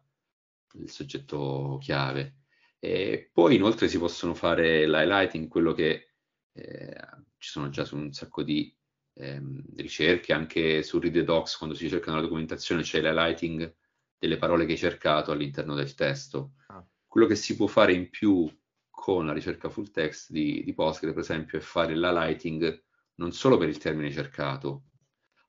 il 0.74 0.90
soggetto 0.90 1.78
chiave. 1.82 2.38
E 2.80 3.30
poi 3.32 3.56
inoltre 3.56 3.88
si 3.88 3.98
possono 3.98 4.34
fare 4.34 4.88
l'highlighting, 4.88 5.48
quello 5.48 5.74
che 5.74 6.10
eh, 6.52 6.96
ci 7.38 7.50
sono 7.50 7.70
già 7.70 7.86
su 7.86 7.96
un 7.96 8.12
sacco 8.12 8.44
di 8.44 8.76
ehm, 9.14 9.64
ricerche, 9.78 10.34
anche 10.34 10.84
su 10.84 11.00
Read 11.00 11.14
the 11.14 11.24
Docs, 11.24 11.58
quando 11.58 11.76
si 11.76 11.88
cerca 11.88 12.14
la 12.14 12.22
documentazione 12.22 12.82
c'è 12.82 13.02
l'highlighting 13.02 13.76
delle 14.18 14.38
parole 14.38 14.66
che 14.66 14.74
hai 14.74 14.78
cercato 14.78 15.32
all'interno 15.32 15.76
del 15.76 15.96
testo. 15.96 16.56
Ah. 16.68 16.86
Quello 17.06 17.28
che 17.28 17.36
si 17.36 17.56
può 17.56 17.68
fare 17.68 17.94
in 17.94 18.10
più 18.10 18.50
con 18.96 19.26
la 19.26 19.34
ricerca 19.34 19.70
full 19.70 19.90
text 19.90 20.32
di, 20.32 20.64
di 20.64 20.74
Postgre, 20.74 21.14
per 21.14 21.24
esempio, 21.24 21.58
è 21.58 21.62
fare 21.62 21.96
l'highlighting 21.96 22.84
non 23.16 23.32
solo 23.32 23.58
per 23.58 23.68
il 23.68 23.80
termine 23.80 24.12
cercato, 24.12 24.86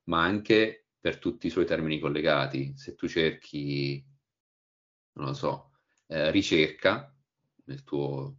ma 0.05 0.23
anche 0.23 0.87
per 0.99 1.19
tutti 1.19 1.47
i 1.47 1.51
suoi 1.51 1.67
termini 1.67 2.01
collegati. 2.01 2.73
Se 2.75 2.95
tu 2.95 3.07
cerchi, 3.07 4.03
non 5.13 5.27
lo 5.27 5.35
so, 5.35 5.73
eh, 6.07 6.31
ricerca 6.31 7.15
nel 7.67 7.85
tuo, 7.85 8.39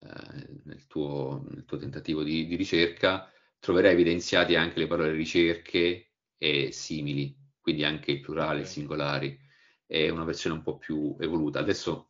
eh, 0.00 0.60
nel, 0.64 0.86
tuo, 0.86 1.44
nel 1.50 1.64
tuo, 1.66 1.76
tentativo 1.76 2.22
di, 2.22 2.46
di, 2.46 2.56
ricerca, 2.56 3.30
troverai 3.58 3.92
evidenziati 3.92 4.56
anche 4.56 4.78
le 4.78 4.86
parole 4.86 5.12
ricerche 5.12 6.12
e 6.38 6.72
simili, 6.72 7.36
quindi 7.60 7.84
anche 7.84 8.12
il 8.12 8.20
plurale, 8.20 8.62
i 8.62 8.66
singolari. 8.66 9.38
È 9.86 10.08
una 10.08 10.24
versione 10.24 10.56
un 10.56 10.62
po' 10.62 10.78
più 10.78 11.16
evoluta. 11.20 11.60
Adesso 11.60 12.07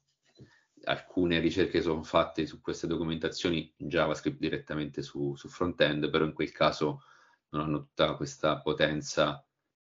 alcune 0.89 1.39
ricerche 1.39 1.83
sono 1.83 2.03
fatte 2.03 2.47
su 2.47 2.61
queste 2.61 2.87
documentazioni 2.87 3.73
in 3.77 3.89
JavaScript 3.89 4.39
direttamente 4.39 5.03
su, 5.03 5.35
su 5.37 5.49
front-end, 5.49 6.09
però 6.11 6.25
in 6.25 6.33
quel 6.33 6.51
caso 6.51 7.03
non 7.51 7.63
hanno 7.63 7.79
tutta 7.81 8.15
questa 8.17 8.61
potenza 8.61 9.45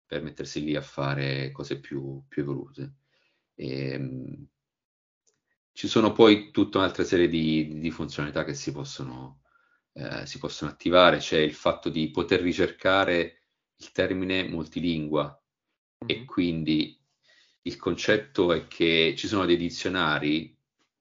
per 0.07 0.23
mettersi 0.23 0.63
lì 0.63 0.77
a 0.77 0.83
fare 0.83 1.51
cose 1.53 1.81
più, 1.81 2.23
più 2.29 2.43
evolute. 2.43 2.95
E, 3.55 3.91
ehm, 3.93 4.49
ci 5.73 5.89
sono 5.89 6.13
poi 6.13 6.51
tutta 6.51 6.79
un'altra 6.79 7.05
serie 7.05 7.29
di, 7.29 7.79
di 7.79 7.91
funzionalità 7.91 8.45
che 8.45 8.55
si 8.55 8.71
possono, 8.71 9.43
eh, 9.93 10.27
si 10.27 10.39
possono, 10.39 10.71
attivare, 10.71 11.19
c'è 11.19 11.39
il 11.39 11.55
fatto 11.55 11.89
di 11.89 12.11
poter 12.11 12.41
ricercare 12.43 13.45
il 13.77 13.93
termine 13.93 14.47
multilingua 14.49 15.25
mm-hmm. 16.05 16.21
e 16.23 16.25
quindi 16.27 17.01
il 17.63 17.77
concetto 17.77 18.53
è 18.53 18.67
che 18.67 19.15
ci 19.17 19.27
sono 19.27 19.47
dei 19.47 19.57
dizionari 19.57 20.59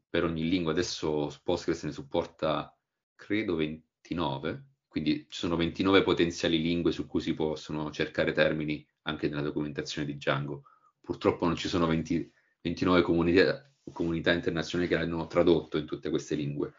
per 0.09 0.23
ogni 0.23 0.49
lingua, 0.49 0.71
adesso 0.71 1.31
Postgres 1.43 1.83
ne 1.83 1.91
supporta 1.91 2.75
credo 3.15 3.55
29, 3.55 4.65
quindi 4.87 5.27
ci 5.29 5.39
sono 5.39 5.55
29 5.55 6.01
potenziali 6.01 6.61
lingue 6.61 6.91
su 6.91 7.05
cui 7.05 7.21
si 7.21 7.33
possono 7.33 7.91
cercare 7.91 8.31
termini 8.31 8.85
anche 9.03 9.27
nella 9.27 9.41
documentazione 9.41 10.07
di 10.07 10.15
Django. 10.15 10.63
Purtroppo 10.99 11.45
non 11.45 11.55
ci 11.55 11.67
sono 11.67 11.85
20, 11.85 12.31
29 12.61 13.01
comunità, 13.01 13.71
comunità 13.91 14.31
internazionali 14.31 14.89
che 14.89 14.97
l'hanno 14.97 15.27
tradotto 15.27 15.77
in 15.77 15.85
tutte 15.85 16.09
queste 16.09 16.35
lingue. 16.35 16.73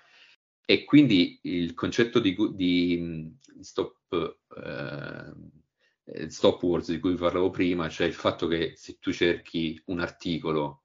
E 0.64 0.84
quindi 0.84 1.40
il 1.42 1.74
concetto 1.74 2.20
di, 2.20 2.36
di 2.54 3.36
stop, 3.60 4.38
eh, 4.56 6.30
stop 6.30 6.62
words 6.62 6.90
di 6.90 7.00
cui 7.00 7.14
parlavo 7.14 7.50
prima, 7.50 7.88
cioè 7.88 8.06
il 8.06 8.14
fatto 8.14 8.46
che 8.46 8.74
se 8.76 8.98
tu 8.98 9.12
cerchi 9.12 9.80
un 9.86 10.00
articolo 10.00 10.79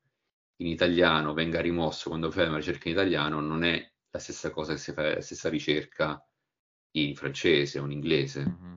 in 0.57 0.67
italiano 0.67 1.33
venga 1.33 1.59
rimosso 1.59 2.09
quando 2.09 2.31
fai 2.31 2.47
una 2.47 2.57
ricerca 2.57 2.87
in 2.87 2.95
italiano, 2.95 3.39
non 3.39 3.63
è 3.63 3.91
la 4.09 4.19
stessa 4.19 4.51
cosa 4.51 4.73
che 4.73 4.79
se 4.79 4.93
fai 4.93 5.15
la 5.15 5.21
stessa 5.21 5.49
ricerca 5.49 6.25
in 6.91 7.15
francese 7.15 7.79
o 7.79 7.85
in 7.85 7.91
inglese. 7.91 8.45
Mm-hmm. 8.47 8.73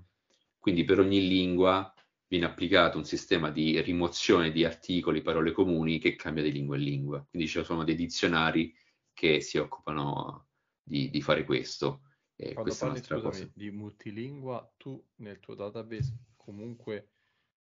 Quindi 0.58 0.84
per 0.84 0.98
ogni 0.98 1.26
lingua 1.26 1.92
viene 2.26 2.46
applicato 2.46 2.98
un 2.98 3.04
sistema 3.04 3.50
di 3.50 3.80
rimozione 3.80 4.50
di 4.50 4.64
articoli, 4.64 5.22
parole 5.22 5.52
comuni 5.52 5.98
che 5.98 6.16
cambia 6.16 6.42
di 6.42 6.52
lingua 6.52 6.76
in 6.76 6.82
lingua. 6.82 7.26
Quindi 7.28 7.48
ci 7.48 7.62
sono 7.62 7.84
dei 7.84 7.94
dizionari 7.94 8.74
che 9.12 9.40
si 9.40 9.56
occupano 9.58 10.48
di, 10.82 11.10
di 11.10 11.22
fare 11.22 11.44
questo. 11.44 12.02
E 12.36 12.52
Quando 12.54 12.74
parli, 12.74 12.98
scusami, 12.98 13.20
cosa. 13.22 13.50
di 13.54 13.70
multilingua, 13.70 14.74
tu 14.76 15.02
nel 15.16 15.40
tuo 15.40 15.54
database 15.54 16.16
comunque 16.36 17.10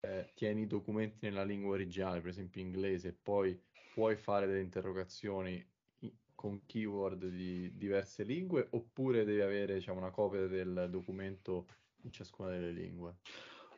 eh, 0.02 0.32
tieni 0.36 0.62
i 0.62 0.68
documenti 0.68 1.18
nella 1.22 1.44
lingua 1.44 1.74
originale, 1.74 2.22
per 2.22 2.30
esempio 2.30 2.62
inglese, 2.62 3.13
poi 3.13 3.60
puoi 3.93 4.15
fare 4.15 4.47
delle 4.47 4.62
interrogazioni 4.62 5.63
con 6.34 6.65
keyword 6.65 7.27
di 7.27 7.71
diverse 7.77 8.23
lingue 8.23 8.67
oppure 8.71 9.23
devi 9.23 9.41
avere 9.41 9.75
diciamo, 9.75 9.99
una 9.99 10.10
copia 10.10 10.47
del 10.47 10.88
documento 10.89 11.67
in 12.01 12.12
ciascuna 12.12 12.49
delle 12.49 12.71
lingue? 12.71 13.17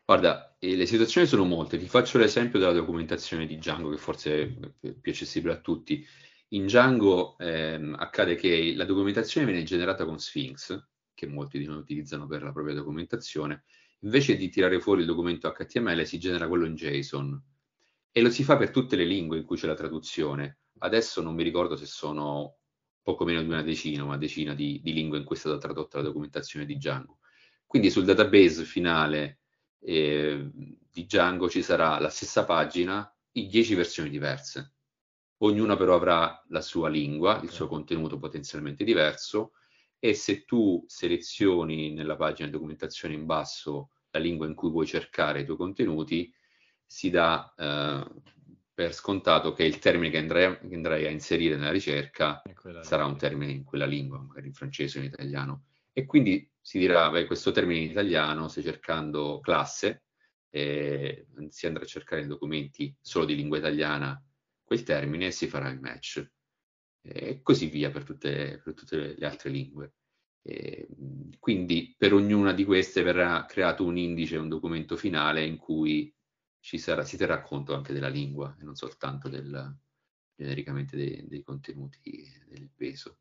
Guarda, 0.06 0.56
eh, 0.60 0.75
le 0.75 0.86
situazioni 0.86 1.28
sono 1.28 1.43
molte. 1.43 1.78
Ti 1.78 1.88
faccio 1.88 2.17
l'esempio 2.17 2.60
della 2.60 2.71
documentazione 2.71 3.45
di 3.45 3.58
Django, 3.58 3.89
che 3.89 3.97
forse 3.97 4.58
è 4.80 4.91
più 4.93 5.12
accessibile 5.12 5.54
a 5.54 5.60
tutti. 5.60 6.06
In 6.49 6.65
Django 6.65 7.38
ehm, 7.38 7.95
accade 7.99 8.36
che 8.36 8.73
la 8.75 8.86
documentazione 8.86 9.47
viene 9.47 9.63
generata 9.63 10.06
con 10.06 10.19
Sphinx, 10.19 10.88
che 11.13 11.28
molti 11.28 11.58
di 11.58 11.65
noi 11.65 11.78
utilizzano 11.78 12.28
per 12.28 12.43
la 12.43 12.51
propria 12.51 12.75
documentazione. 12.75 13.65
Invece 14.01 14.38
di 14.38 14.49
tirare 14.49 14.80
fuori 14.80 15.01
il 15.01 15.08
documento 15.08 15.51
HTML, 15.51 16.06
si 16.06 16.19
genera 16.19 16.47
quello 16.47 16.65
in 16.65 16.75
JSON. 16.75 17.43
E 18.17 18.21
lo 18.21 18.30
si 18.30 18.43
fa 18.43 18.56
per 18.56 18.71
tutte 18.71 18.95
le 18.95 19.04
lingue 19.04 19.38
in 19.38 19.43
cui 19.43 19.58
c'è 19.58 19.67
la 19.67 19.73
traduzione 19.73 20.60
adesso 20.80 21.21
non 21.21 21.36
mi 21.36 21.43
ricordo 21.43 21.75
se 21.75 21.86
sono 21.86 22.58
poco 23.01 23.23
meno 23.23 23.41
di 23.41 23.47
una 23.47 23.62
decina, 23.62 24.04
una 24.04 24.17
decina 24.17 24.54
di, 24.54 24.82
di 24.84 24.93
lingue 24.93 25.19
in 25.19 25.23
cui 25.23 25.36
è 25.36 25.39
stata 25.39 25.58
tradotta 25.58 25.97
la 25.97 26.06
documentazione 26.06 26.65
di 26.65 26.75
Django. 26.75 27.19
Quindi 27.65 27.89
sul 27.89 28.04
database 28.06 28.63
finale 28.63 29.39
eh, 29.80 30.49
di 30.51 31.06
Django 31.06 31.49
ci 31.49 31.62
sarà 31.62 31.99
la 31.99 32.10
stessa 32.10 32.45
pagina 32.45 33.08
in 33.34 33.47
10 33.47 33.75
versioni 33.75 34.10
diverse. 34.10 34.73
Ognuna 35.38 35.75
però 35.75 35.95
avrà 35.95 36.43
la 36.49 36.62
sua 36.62 36.89
lingua, 36.89 37.39
il 37.43 37.49
suo 37.49 37.67
contenuto 37.67 38.17
potenzialmente 38.17 38.84
diverso 38.84 39.51
e 39.99 40.13
se 40.13 40.45
tu 40.45 40.84
selezioni 40.88 41.91
nella 41.91 42.15
pagina 42.15 42.47
di 42.47 42.54
documentazione 42.54 43.13
in 43.13 43.25
basso 43.25 43.91
la 44.12 44.19
lingua 44.19 44.47
in 44.47 44.56
cui 44.56 44.69
vuoi 44.69 44.88
cercare 44.88 45.41
i 45.41 45.45
tuoi 45.45 45.58
contenuti, 45.58 46.34
si 46.86 47.10
dà 47.10 47.54
eh, 47.58 48.06
per 48.74 48.93
scontato 48.93 49.54
che 49.54 49.63
il 49.63 49.80
termine 49.80 50.10
che 50.10 50.17
andrei, 50.17 50.58
che 50.67 50.76
andrei 50.76 51.06
a 51.06 51.10
inserire 51.10 51.56
nella 51.56 51.71
ricerca 51.71 52.41
sarà 52.82 53.06
un 53.06 53.17
termine 53.17 53.52
in 53.52 53.63
quella 53.63 53.86
lingua, 53.86 54.19
magari 54.19 54.48
in 54.48 54.54
francese 54.54 55.00
o 55.00 55.02
in 55.02 55.08
italiano. 55.08 55.67
E 55.93 56.06
quindi 56.06 56.50
si 56.60 56.78
dirà, 56.78 57.10
beh, 57.10 57.26
questo 57.26 57.52
termine 57.52 57.80
in 57.80 57.91
italiano, 57.91 58.50
stai 58.50 58.63
cercando 58.63 59.39
classe, 59.39 60.04
eh, 60.50 61.28
si 61.48 61.67
andrà 61.67 61.84
a 61.84 61.88
cercare 61.88 62.21
in 62.21 62.28
documenti 62.28 62.93
solo 63.00 63.24
di 63.24 63.36
lingua 63.36 63.58
italiana 63.58 64.21
quel 64.62 64.84
termine 64.84 65.28
e 65.28 65.32
si 65.32 65.48
farà 65.48 65.69
il 65.69 65.80
match. 65.80 66.30
E 67.02 67.41
così 67.41 67.67
via 67.67 67.91
per 67.91 68.04
tutte, 68.04 68.60
per 68.63 68.74
tutte 68.74 69.15
le 69.17 69.26
altre 69.26 69.52
lingue. 69.52 69.93
E 70.41 70.88
quindi 71.39 71.95
per 71.98 72.13
ognuna 72.13 72.52
di 72.52 72.65
queste 72.65 73.04
verrà 73.04 73.45
creato 73.45 73.86
un 73.86 73.98
indice, 73.98 74.38
un 74.38 74.50
documento 74.50 74.98
finale 74.98 75.45
in 75.45 75.58
cui 75.58 76.13
sarà, 76.78 77.04
si 77.04 77.17
terrà 77.17 77.41
conto 77.41 77.75
anche 77.75 77.93
della 77.93 78.10
lingua 78.10 78.56
e 78.60 78.63
non 78.63 78.75
soltanto 78.75 79.30
del, 79.30 79.78
genericamente 80.36 80.95
dei, 80.97 81.28
dei 81.28 81.43
contenuti 81.43 82.28
del 82.47 82.69
peso. 82.75 83.19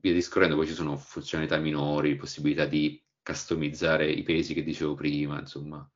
Via 0.00 0.12
discorrendo, 0.12 0.56
poi 0.56 0.66
ci 0.66 0.74
sono 0.74 0.96
funzionalità 0.96 1.58
minori, 1.58 2.16
possibilità 2.16 2.66
di 2.66 3.00
customizzare 3.22 4.10
i 4.10 4.22
pesi 4.22 4.54
che 4.54 4.62
dicevo 4.64 4.94
prima, 4.94 5.38
insomma, 5.38 5.88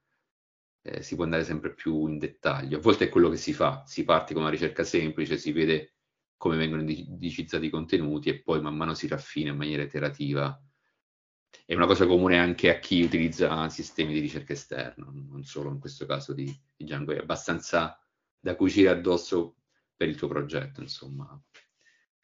eh, 0.82 1.02
si 1.02 1.14
può 1.14 1.24
andare 1.24 1.44
sempre 1.44 1.74
più 1.74 2.06
in 2.06 2.18
dettaglio. 2.18 2.78
A 2.78 2.80
volte 2.80 3.06
è 3.06 3.08
quello 3.08 3.28
che 3.28 3.36
si 3.36 3.52
fa, 3.52 3.84
si 3.86 4.04
parte 4.04 4.32
con 4.32 4.42
una 4.42 4.50
ricerca 4.50 4.84
semplice, 4.84 5.38
si 5.38 5.52
vede 5.52 5.94
come 6.36 6.56
vengono 6.56 6.82
indicizzati 6.82 7.66
i 7.66 7.70
contenuti 7.70 8.28
e 8.28 8.42
poi 8.42 8.60
man 8.60 8.76
mano 8.76 8.94
si 8.94 9.08
raffina 9.08 9.50
in 9.50 9.56
maniera 9.56 9.82
iterativa 9.82 10.60
è 11.64 11.74
una 11.74 11.86
cosa 11.86 12.06
comune 12.06 12.38
anche 12.38 12.70
a 12.70 12.78
chi 12.78 13.02
utilizza 13.02 13.68
sistemi 13.68 14.12
di 14.12 14.20
ricerca 14.20 14.52
esterno, 14.52 15.10
non 15.12 15.42
solo 15.44 15.70
in 15.70 15.78
questo 15.78 16.06
caso 16.06 16.32
di, 16.32 16.44
di 16.44 16.84
Django, 16.84 17.12
è 17.12 17.18
abbastanza 17.18 17.98
da 18.38 18.54
cucire 18.54 18.90
addosso 18.90 19.56
per 19.96 20.08
il 20.08 20.16
tuo 20.16 20.28
progetto, 20.28 20.80
insomma, 20.80 21.40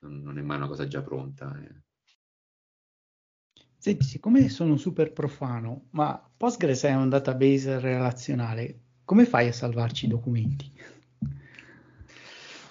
non, 0.00 0.22
non 0.22 0.38
è 0.38 0.42
mai 0.42 0.58
una 0.58 0.68
cosa 0.68 0.86
già 0.86 1.02
pronta. 1.02 1.58
Eh. 1.60 1.82
Senti, 3.76 4.04
siccome 4.04 4.48
sono 4.48 4.76
super 4.76 5.12
profano, 5.12 5.88
ma 5.90 6.30
Postgres 6.36 6.84
è 6.84 6.94
un 6.94 7.08
database 7.08 7.80
relazionale, 7.80 8.80
come 9.04 9.24
fai 9.24 9.48
a 9.48 9.52
salvarci 9.52 10.04
i 10.04 10.08
documenti? 10.08 10.72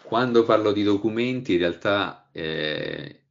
Quando 0.03 0.43
parlo 0.43 0.71
di 0.71 0.83
documenti, 0.83 1.53
in 1.53 1.59
realtà 1.59 2.29
eh, 2.31 3.23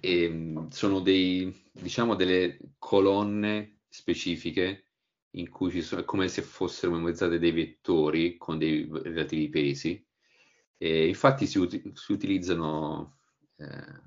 eh, 0.00 0.54
sono 0.70 1.00
dei, 1.00 1.69
diciamo 1.72 2.14
delle 2.14 2.58
colonne 2.78 3.80
specifiche 3.88 4.86
in 5.34 5.48
cui 5.50 5.70
ci 5.70 5.82
sono, 5.82 6.02
è 6.02 6.04
come 6.04 6.28
se 6.28 6.42
fossero 6.42 6.92
memorizzate 6.92 7.38
dei 7.38 7.52
vettori 7.52 8.36
con 8.36 8.58
dei 8.58 8.88
relativi 8.90 9.48
pesi. 9.48 10.04
E 10.76 11.08
infatti 11.08 11.46
si, 11.46 11.58
ut- 11.58 11.92
si 11.92 12.12
utilizzano 12.12 13.18
eh, 13.56 14.00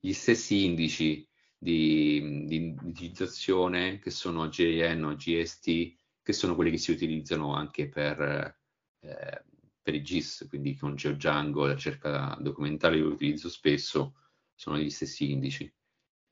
gli 0.00 0.12
stessi 0.12 0.64
indici 0.64 1.26
di, 1.56 2.44
di 2.46 2.56
indicizzazione 2.56 3.98
che 4.00 4.10
sono 4.10 4.48
JN 4.48 5.04
o 5.04 5.14
GST, 5.14 5.94
che 6.22 6.32
sono 6.32 6.54
quelli 6.54 6.70
che 6.72 6.78
si 6.78 6.90
utilizzano 6.90 7.54
anche 7.54 7.88
per, 7.88 8.58
eh, 9.00 9.44
per 9.80 9.94
i 9.94 10.02
GIS, 10.02 10.46
quindi 10.48 10.76
con 10.76 10.96
GeoDjango, 10.96 11.66
la 11.66 11.74
ricerca 11.74 12.36
documentale 12.40 12.96
che 12.96 13.02
utilizzo 13.02 13.48
spesso, 13.48 14.14
sono 14.54 14.78
gli 14.78 14.90
stessi 14.90 15.30
indici. 15.30 15.72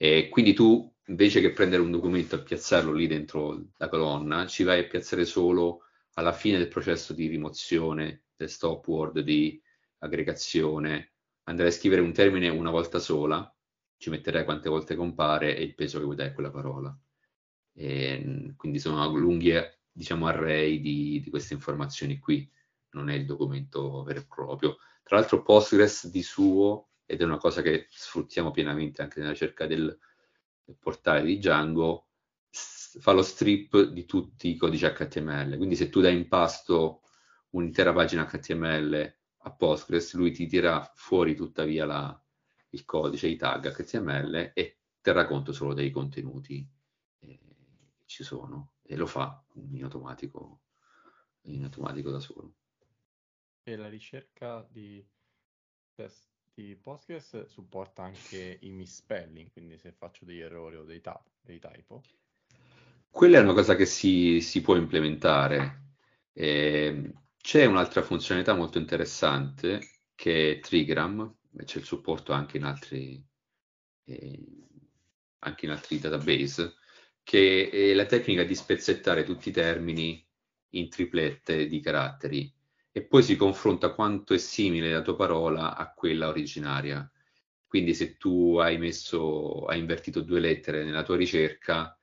E 0.03 0.31
quindi 0.31 0.55
tu, 0.55 0.91
invece 1.09 1.43
che 1.43 1.53
prendere 1.53 1.83
un 1.83 1.91
documento 1.91 2.35
e 2.35 2.43
piazzarlo 2.43 2.91
lì 2.91 3.07
dentro 3.07 3.67
la 3.77 3.91
colonna, 3.91 4.47
ci 4.47 4.63
vai 4.63 4.81
a 4.81 4.87
piazzare 4.87 5.27
solo 5.27 5.83
alla 6.15 6.33
fine 6.33 6.57
del 6.57 6.69
processo 6.69 7.13
di 7.13 7.27
rimozione, 7.27 8.23
del 8.35 8.49
stop 8.49 8.89
word, 8.89 9.21
di 9.21 9.61
aggregazione, 9.99 11.13
andrai 11.43 11.69
a 11.69 11.73
scrivere 11.73 12.01
un 12.01 12.15
termine 12.15 12.49
una 12.49 12.71
volta 12.71 12.99
sola, 12.99 13.55
ci 13.99 14.09
metterai 14.09 14.45
quante 14.45 14.71
volte 14.71 14.95
compare 14.95 15.55
e 15.55 15.65
il 15.65 15.75
peso 15.75 15.99
che 15.99 16.05
vuoi 16.05 16.17
dare 16.17 16.31
a 16.31 16.33
quella 16.33 16.51
parola. 16.51 16.99
E, 17.75 18.55
quindi 18.57 18.79
sono 18.79 19.07
lunghi 19.15 19.53
diciamo, 19.93 20.29
array 20.29 20.81
di, 20.81 21.21
di, 21.21 21.29
queste 21.29 21.53
informazioni 21.53 22.19
qui, 22.19 22.51
non 22.93 23.11
è 23.11 23.15
il 23.17 23.27
documento 23.27 24.03
vero 24.03 24.21
e 24.21 24.27
proprio. 24.27 24.79
Tra 25.03 25.19
l'altro 25.19 25.43
Postgres 25.43 26.09
di 26.09 26.23
suo, 26.23 26.89
ed 27.11 27.21
è 27.21 27.25
una 27.25 27.39
cosa 27.39 27.61
che 27.61 27.89
sfruttiamo 27.91 28.53
pienamente 28.53 29.03
anche 29.03 29.19
nella 29.19 29.33
ricerca 29.33 29.67
del, 29.67 29.99
portale 30.79 31.25
di 31.25 31.39
Django, 31.39 32.07
fa 32.51 33.11
lo 33.11 33.23
strip 33.23 33.83
di 33.83 34.05
tutti 34.05 34.49
i 34.49 34.57
codici 34.57 34.87
HTML. 34.87 35.57
Quindi 35.57 35.75
se 35.75 35.89
tu 35.89 36.01
dai 36.01 36.17
in 36.17 36.29
pasto 36.29 37.03
un'intera 37.51 37.93
pagina 37.93 38.27
HTML 38.27 39.17
a 39.39 39.51
Postgres, 39.53 40.15
lui 40.15 40.31
ti 40.31 40.47
tira 40.47 40.89
fuori 40.95 41.35
tuttavia 41.35 41.85
la, 41.85 42.25
il 42.71 42.85
codice, 42.85 43.27
i 43.27 43.37
tag 43.37 43.75
HTML 43.75 44.53
e 44.55 44.79
terrà 45.01 45.27
conto 45.27 45.53
solo 45.53 45.75
dei 45.75 45.91
contenuti 45.91 46.65
eh, 47.21 47.39
che 47.97 48.05
ci 48.07 48.23
sono 48.23 48.75
e 48.83 48.95
lo 48.95 49.07
fa 49.07 49.43
in 49.55 49.83
automatico, 49.83 50.61
in 51.43 51.65
automatico 51.65 52.11
da 52.11 52.21
solo. 52.21 52.55
E 53.63 53.77
la 53.77 53.89
ricerca 53.89 54.67
di 54.71 55.05
test 55.95 56.30
di 56.67 56.77
Postgres 56.77 57.47
supporta 57.47 58.03
anche 58.03 58.59
i 58.61 58.71
misspelling, 58.71 59.51
quindi 59.51 59.79
se 59.79 59.93
faccio 59.93 60.25
degli 60.25 60.41
errori 60.41 60.77
o 60.77 60.85
dei, 60.85 61.01
ta- 61.01 61.23
dei 61.41 61.59
typo? 61.59 62.03
Quella 63.11 63.39
è 63.39 63.43
una 63.43 63.55
cosa 63.55 63.75
che 63.75 63.87
si, 63.87 64.41
si 64.41 64.61
può 64.61 64.77
implementare. 64.77 65.95
Eh, 66.33 67.13
c'è 67.41 67.65
un'altra 67.65 68.03
funzionalità 68.03 68.55
molto 68.55 68.79
interessante 68.79 69.81
che 70.15 70.53
è 70.53 70.61
Trigram, 70.61 71.35
c'è 71.65 71.79
il 71.79 71.85
supporto 71.85 72.33
anche 72.33 72.59
in 72.59 72.65
altri, 72.65 73.23
eh, 74.05 74.47
anche 75.41 75.65
in 75.65 75.73
altri 75.73 75.99
database, 75.99 76.75
che 77.23 77.71
è 77.71 77.95
la 77.95 78.07
tecnica 78.07 78.45
di 78.45 78.55
spezzettare 78.55 79.25
tutti 79.25 79.49
i 79.49 79.53
termini 79.53 80.25
in 80.75 80.89
triplette 80.89 81.67
di 81.67 81.81
caratteri 81.81 82.53
e 82.93 83.03
poi 83.03 83.23
si 83.23 83.37
confronta 83.37 83.95
quanto 83.95 84.35
è 84.35 84.39
simile 84.39 84.93
la 84.93 85.03
tua 85.03 85.17
parola 85.17 85.77
a 85.77 85.93
quella 85.93 86.29
originaria. 86.29 87.09
Quindi 87.67 87.95
se 87.95 88.17
tu 88.17 88.59
hai 88.59 88.79
messo, 88.79 89.67
hai 89.67 89.79
invertito 89.79 90.23
due 90.23 90.41
lettere 90.41 90.85
nella 90.85 91.05
tua 91.05 91.17
ricerca, 91.17 91.97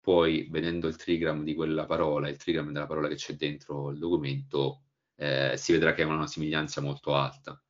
poi 0.00 0.48
vedendo 0.50 0.88
il 0.88 0.96
trigram 0.96 1.44
di 1.44 1.54
quella 1.54 1.86
parola, 1.86 2.28
il 2.28 2.36
trigram 2.36 2.72
della 2.72 2.86
parola 2.86 3.06
che 3.06 3.14
c'è 3.14 3.34
dentro 3.34 3.90
il 3.90 3.98
documento, 3.98 4.82
eh, 5.14 5.54
si 5.56 5.72
vedrà 5.72 5.94
che 5.94 6.02
è 6.02 6.04
una 6.04 6.26
somiglianza 6.26 6.80
molto 6.80 7.14
alta. 7.14 7.62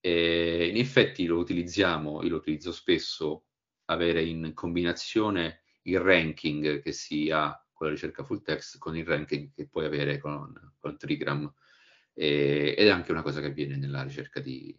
E 0.00 0.68
in 0.68 0.76
effetti 0.76 1.24
lo 1.24 1.38
utilizziamo, 1.38 2.22
io 2.22 2.28
lo 2.28 2.36
utilizzo 2.36 2.70
spesso, 2.72 3.44
avere 3.86 4.22
in 4.22 4.52
combinazione 4.52 5.62
il 5.82 6.00
ranking 6.00 6.82
che 6.82 6.92
si 6.92 7.30
ha 7.30 7.58
con 7.72 7.86
la 7.86 7.92
ricerca 7.92 8.22
full 8.22 8.42
text 8.42 8.78
con 8.78 8.96
il 8.96 9.04
ranking 9.04 9.52
che 9.52 9.66
puoi 9.66 9.86
avere 9.86 10.18
con, 10.18 10.52
con 10.78 10.96
Trigram. 10.96 11.52
E, 12.14 12.74
ed 12.78 12.86
è 12.86 12.90
anche 12.90 13.10
una 13.10 13.22
cosa 13.22 13.40
che 13.40 13.48
avviene 13.48 13.76
nella 13.76 14.02
ricerca 14.02 14.40
di, 14.40 14.78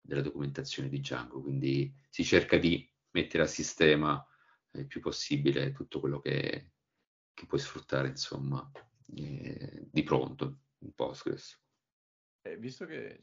della 0.00 0.22
documentazione 0.22 0.88
di 0.88 0.98
Django, 0.98 1.40
quindi 1.40 1.94
si 2.08 2.24
cerca 2.24 2.56
di 2.56 2.90
mettere 3.10 3.44
a 3.44 3.46
sistema 3.46 4.24
il 4.72 4.86
più 4.86 5.00
possibile 5.00 5.72
tutto 5.72 6.00
quello 6.00 6.20
che, 6.20 6.72
che 7.32 7.46
puoi 7.46 7.60
sfruttare, 7.60 8.08
insomma, 8.08 8.70
eh, 9.14 9.86
di 9.90 10.02
pronto 10.02 10.60
in 10.78 10.92
Postgres. 10.94 11.60
Eh, 12.42 12.56
visto 12.56 12.86
che 12.86 13.20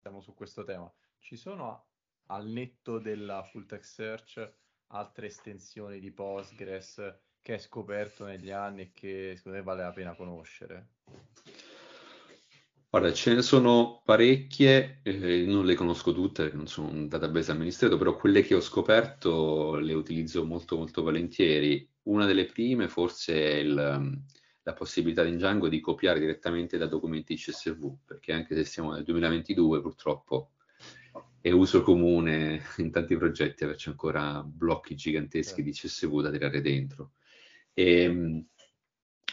siamo 0.00 0.20
su 0.20 0.34
questo 0.34 0.64
tema, 0.64 0.92
ci 1.18 1.36
sono 1.36 1.88
al 2.26 2.46
netto 2.46 2.98
della 2.98 3.42
full 3.44 3.66
text 3.66 3.94
search 3.94 4.54
altre 4.88 5.26
estensioni 5.26 6.00
di 6.00 6.12
Postgres 6.12 7.18
che 7.40 7.52
hai 7.52 7.60
scoperto 7.60 8.24
negli 8.24 8.50
anni 8.50 8.82
e 8.82 8.92
che 8.92 9.34
secondo 9.36 9.58
me 9.58 9.64
vale 9.64 9.82
la 9.82 9.92
pena 9.92 10.14
conoscere? 10.14 10.88
Guarda, 12.98 13.12
ce 13.12 13.34
ne 13.34 13.42
sono 13.42 14.00
parecchie, 14.02 15.00
eh, 15.02 15.44
non 15.44 15.66
le 15.66 15.74
conosco 15.74 16.14
tutte 16.14 16.50
non 16.54 16.66
sono 16.66 16.88
un 16.88 17.08
database 17.08 17.50
amministrato, 17.50 17.98
però 17.98 18.16
quelle 18.16 18.40
che 18.40 18.54
ho 18.54 18.60
scoperto 18.62 19.74
le 19.74 19.92
utilizzo 19.92 20.46
molto 20.46 20.78
molto 20.78 21.02
volentieri. 21.02 21.86
Una 22.04 22.24
delle 22.24 22.46
prime 22.46 22.88
forse 22.88 23.34
è 23.34 23.54
il, 23.56 23.74
la 23.74 24.72
possibilità 24.72 25.26
in 25.26 25.34
Django 25.34 25.68
di 25.68 25.78
copiare 25.78 26.20
direttamente 26.20 26.78
da 26.78 26.86
documenti 26.86 27.36
CSV, 27.36 27.98
perché 28.06 28.32
anche 28.32 28.54
se 28.54 28.64
siamo 28.64 28.92
nel 28.92 29.04
2022 29.04 29.82
purtroppo 29.82 30.52
è 31.42 31.50
uso 31.50 31.82
comune 31.82 32.62
in 32.78 32.90
tanti 32.90 33.14
progetti 33.14 33.64
averci 33.64 33.90
ancora 33.90 34.42
blocchi 34.42 34.94
giganteschi 34.94 35.62
di 35.62 35.72
CSV 35.72 36.22
da 36.22 36.30
tirare 36.30 36.62
dentro. 36.62 37.10
E, 37.74 38.00
ehm, 38.04 38.46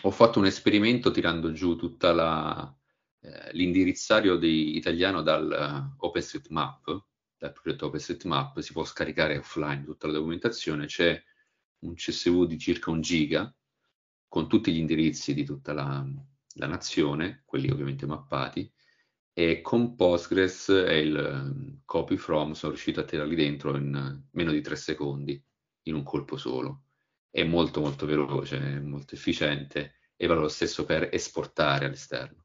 ho 0.01 0.11
fatto 0.11 0.39
un 0.39 0.47
esperimento 0.47 1.11
tirando 1.11 1.53
giù 1.53 1.77
tutta 1.77 2.11
la 2.11 2.77
eh, 3.23 3.53
l'indirizzario 3.53 4.35
di, 4.35 4.75
italiano 4.75 5.21
dal 5.21 5.93
uh, 5.97 6.05
OpenStreetMap, 6.05 7.05
dal 7.37 7.53
progetto 7.53 7.85
OpenStreetMap, 7.85 8.59
si 8.59 8.73
può 8.73 8.83
scaricare 8.83 9.37
offline 9.37 9.85
tutta 9.85 10.07
la 10.07 10.13
documentazione, 10.13 10.87
c'è 10.87 11.21
un 11.79 11.93
CSV 11.93 12.45
di 12.45 12.57
circa 12.57 12.91
un 12.91 12.99
giga 12.99 13.53
con 14.27 14.49
tutti 14.49 14.73
gli 14.73 14.77
indirizzi 14.77 15.33
di 15.33 15.45
tutta 15.45 15.71
la, 15.71 16.05
la 16.55 16.67
nazione, 16.67 17.43
quelli 17.45 17.69
ovviamente 17.69 18.05
mappati, 18.05 18.69
e 19.31 19.61
con 19.61 19.95
Postgres 19.95 20.67
e 20.69 20.99
il 20.99 21.15
um, 21.15 21.81
copy 21.85 22.17
from 22.17 22.51
sono 22.51 22.73
riuscito 22.73 22.99
a 22.99 23.03
tirarli 23.03 23.35
dentro 23.35 23.77
in 23.77 24.21
meno 24.31 24.51
di 24.51 24.61
tre 24.61 24.75
secondi, 24.75 25.41
in 25.83 25.95
un 25.95 26.03
colpo 26.03 26.35
solo. 26.35 26.87
È 27.29 27.43
molto 27.43 27.79
molto 27.79 28.05
veloce, 28.05 28.59
molto 28.81 29.15
efficiente 29.15 29.95
e 30.17 30.27
vale 30.27 30.41
lo 30.41 30.49
stesso 30.49 30.83
per 30.83 31.07
esportare 31.11 31.85
all'esterno. 31.85 32.42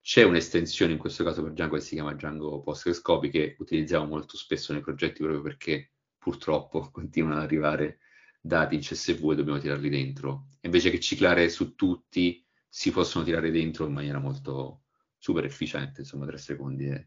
C'è 0.00 0.22
un'estensione 0.22 0.92
in 0.92 0.98
questo 0.98 1.22
caso 1.24 1.42
per 1.42 1.52
Django 1.52 1.76
che 1.76 1.82
si 1.82 1.94
chiama 1.94 2.14
Django 2.14 2.62
Postgres 2.62 3.00
Copy 3.00 3.28
che 3.28 3.56
utilizziamo 3.58 4.06
molto 4.06 4.36
spesso 4.36 4.72
nei 4.72 4.80
progetti 4.80 5.22
proprio 5.22 5.42
perché 5.42 5.92
purtroppo 6.16 6.88
continuano 6.92 7.36
ad 7.36 7.42
arrivare 7.42 7.98
dati 8.40 8.74
in 8.74 8.80
CSV 8.80 9.30
e 9.30 9.34
dobbiamo 9.34 9.58
tirarli 9.58 9.88
dentro. 9.88 10.48
Invece 10.62 10.90
che 10.90 11.00
ciclare 11.00 11.48
su 11.48 11.74
tutti, 11.74 12.44
si 12.68 12.90
possono 12.90 13.24
tirare 13.24 13.50
dentro 13.50 13.86
in 13.86 13.92
maniera 13.92 14.18
molto 14.18 14.84
super 15.18 15.44
efficiente, 15.44 16.02
insomma 16.02 16.26
tre 16.26 16.38
secondi 16.38 16.86
è, 16.86 17.06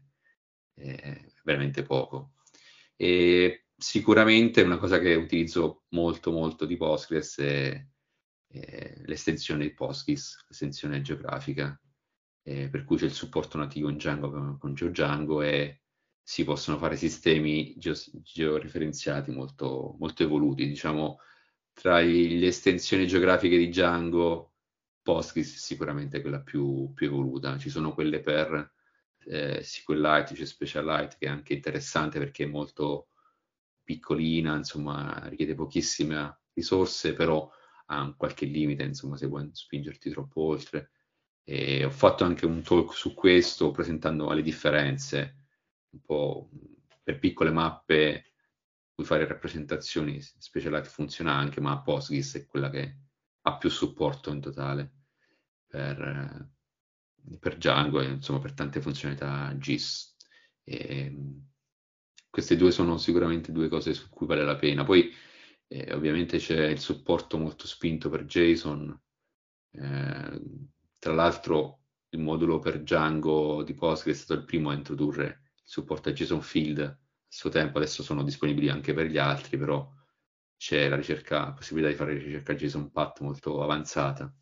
è 0.74 1.24
veramente 1.44 1.82
poco. 1.82 2.34
E 2.96 3.66
sicuramente 3.76 4.62
una 4.62 4.78
cosa 4.78 4.98
che 4.98 5.14
utilizzo 5.14 5.84
molto 5.90 6.30
molto 6.30 6.66
di 6.66 6.76
Postgres 6.76 7.38
è, 7.38 7.86
è 8.46 8.94
l'estensione 9.06 9.64
di 9.64 9.74
Postgres, 9.74 10.44
l'estensione 10.48 11.00
geografica 11.00 11.80
eh, 12.42 12.68
per 12.68 12.84
cui 12.84 12.96
c'è 12.96 13.04
il 13.04 13.12
supporto 13.12 13.58
nativo 13.58 13.88
in 13.88 13.96
Django 13.96 14.58
con, 14.58 14.74
GeoDjango 14.74 15.42
e 15.42 15.82
si 16.22 16.44
possono 16.44 16.78
fare 16.78 16.96
sistemi 16.96 17.74
geo, 17.76 17.94
georeferenziati 18.22 19.30
molto, 19.30 19.96
molto 19.98 20.22
evoluti. 20.22 20.66
Diciamo, 20.66 21.18
tra 21.72 22.00
le 22.00 22.46
estensioni 22.46 23.06
geografiche 23.06 23.56
di 23.56 23.68
Django, 23.68 24.52
Postgres 25.02 25.54
è 25.54 25.58
sicuramente 25.58 26.20
quella 26.20 26.40
più, 26.40 26.92
più 26.94 27.06
evoluta. 27.08 27.58
Ci 27.58 27.70
sono 27.70 27.92
quelle 27.92 28.20
per 28.20 28.72
eh, 29.26 29.62
SQLite, 29.62 30.34
c'è 30.34 30.44
Specialite, 30.44 31.16
che 31.18 31.26
è 31.26 31.28
anche 31.28 31.54
interessante 31.54 32.18
perché 32.18 32.44
è 32.44 32.46
molto 32.48 33.08
piccolina, 33.82 34.56
insomma, 34.56 35.26
richiede 35.28 35.54
pochissime 35.54 36.40
risorse, 36.52 37.14
però 37.14 37.50
ha 37.86 38.14
qualche 38.16 38.46
limite, 38.46 38.84
insomma, 38.84 39.16
se 39.16 39.26
vuoi 39.26 39.48
spingerti 39.52 40.10
troppo 40.10 40.42
oltre. 40.42 40.90
E 41.44 41.84
ho 41.84 41.90
fatto 41.90 42.24
anche 42.24 42.46
un 42.46 42.62
talk 42.62 42.94
su 42.94 43.14
questo 43.14 43.70
presentando 43.70 44.30
le 44.32 44.42
differenze, 44.42 45.46
un 45.90 46.00
po' 46.00 46.48
per 47.02 47.18
piccole 47.18 47.50
mappe 47.50 48.32
puoi 48.94 49.06
fare 49.06 49.26
rappresentazioni, 49.26 50.20
Specialized 50.20 50.90
funziona 50.90 51.32
anche, 51.32 51.60
ma 51.60 51.80
Postgres 51.80 52.34
è 52.36 52.46
quella 52.46 52.70
che 52.70 52.98
ha 53.42 53.56
più 53.56 53.70
supporto 53.70 54.30
in 54.30 54.40
totale 54.40 54.92
per, 55.66 56.50
per 57.38 57.56
Django 57.56 58.00
e 58.00 58.06
insomma 58.06 58.38
per 58.38 58.52
tante 58.52 58.80
funzionalità 58.80 59.56
GIS. 59.56 60.16
E, 60.62 61.16
queste 62.30 62.56
due 62.56 62.70
sono 62.70 62.96
sicuramente 62.96 63.52
due 63.52 63.68
cose 63.68 63.92
su 63.92 64.08
cui 64.08 64.26
vale 64.26 64.44
la 64.44 64.56
pena. 64.56 64.84
Poi 64.84 65.12
eh, 65.66 65.92
ovviamente 65.92 66.38
c'è 66.38 66.68
il 66.68 66.80
supporto 66.80 67.36
molto 67.36 67.66
spinto 67.66 68.08
per 68.08 68.24
JSON. 68.24 68.98
Eh, 69.70 70.40
tra 71.02 71.14
l'altro 71.14 71.80
il 72.10 72.20
modulo 72.20 72.60
per 72.60 72.80
Django 72.80 73.64
di 73.64 73.74
Postgres 73.74 74.20
è 74.20 74.22
stato 74.22 74.38
il 74.38 74.46
primo 74.46 74.70
a 74.70 74.74
introdurre 74.74 75.24
il 75.56 75.62
supporto 75.64 76.10
a 76.10 76.12
JSON 76.12 76.40
Field 76.42 76.78
a 76.78 76.96
suo 77.26 77.50
tempo, 77.50 77.78
adesso 77.78 78.04
sono 78.04 78.22
disponibili 78.22 78.68
anche 78.68 78.94
per 78.94 79.06
gli 79.06 79.18
altri, 79.18 79.58
però 79.58 79.92
c'è 80.56 80.88
la 80.88 80.94
ricerca, 80.94 81.46
la 81.46 81.52
possibilità 81.54 81.90
di 81.90 81.96
fare 81.96 82.16
ricerca 82.16 82.54
JSON 82.54 82.92
Path 82.92 83.18
molto 83.18 83.64
avanzata, 83.64 84.32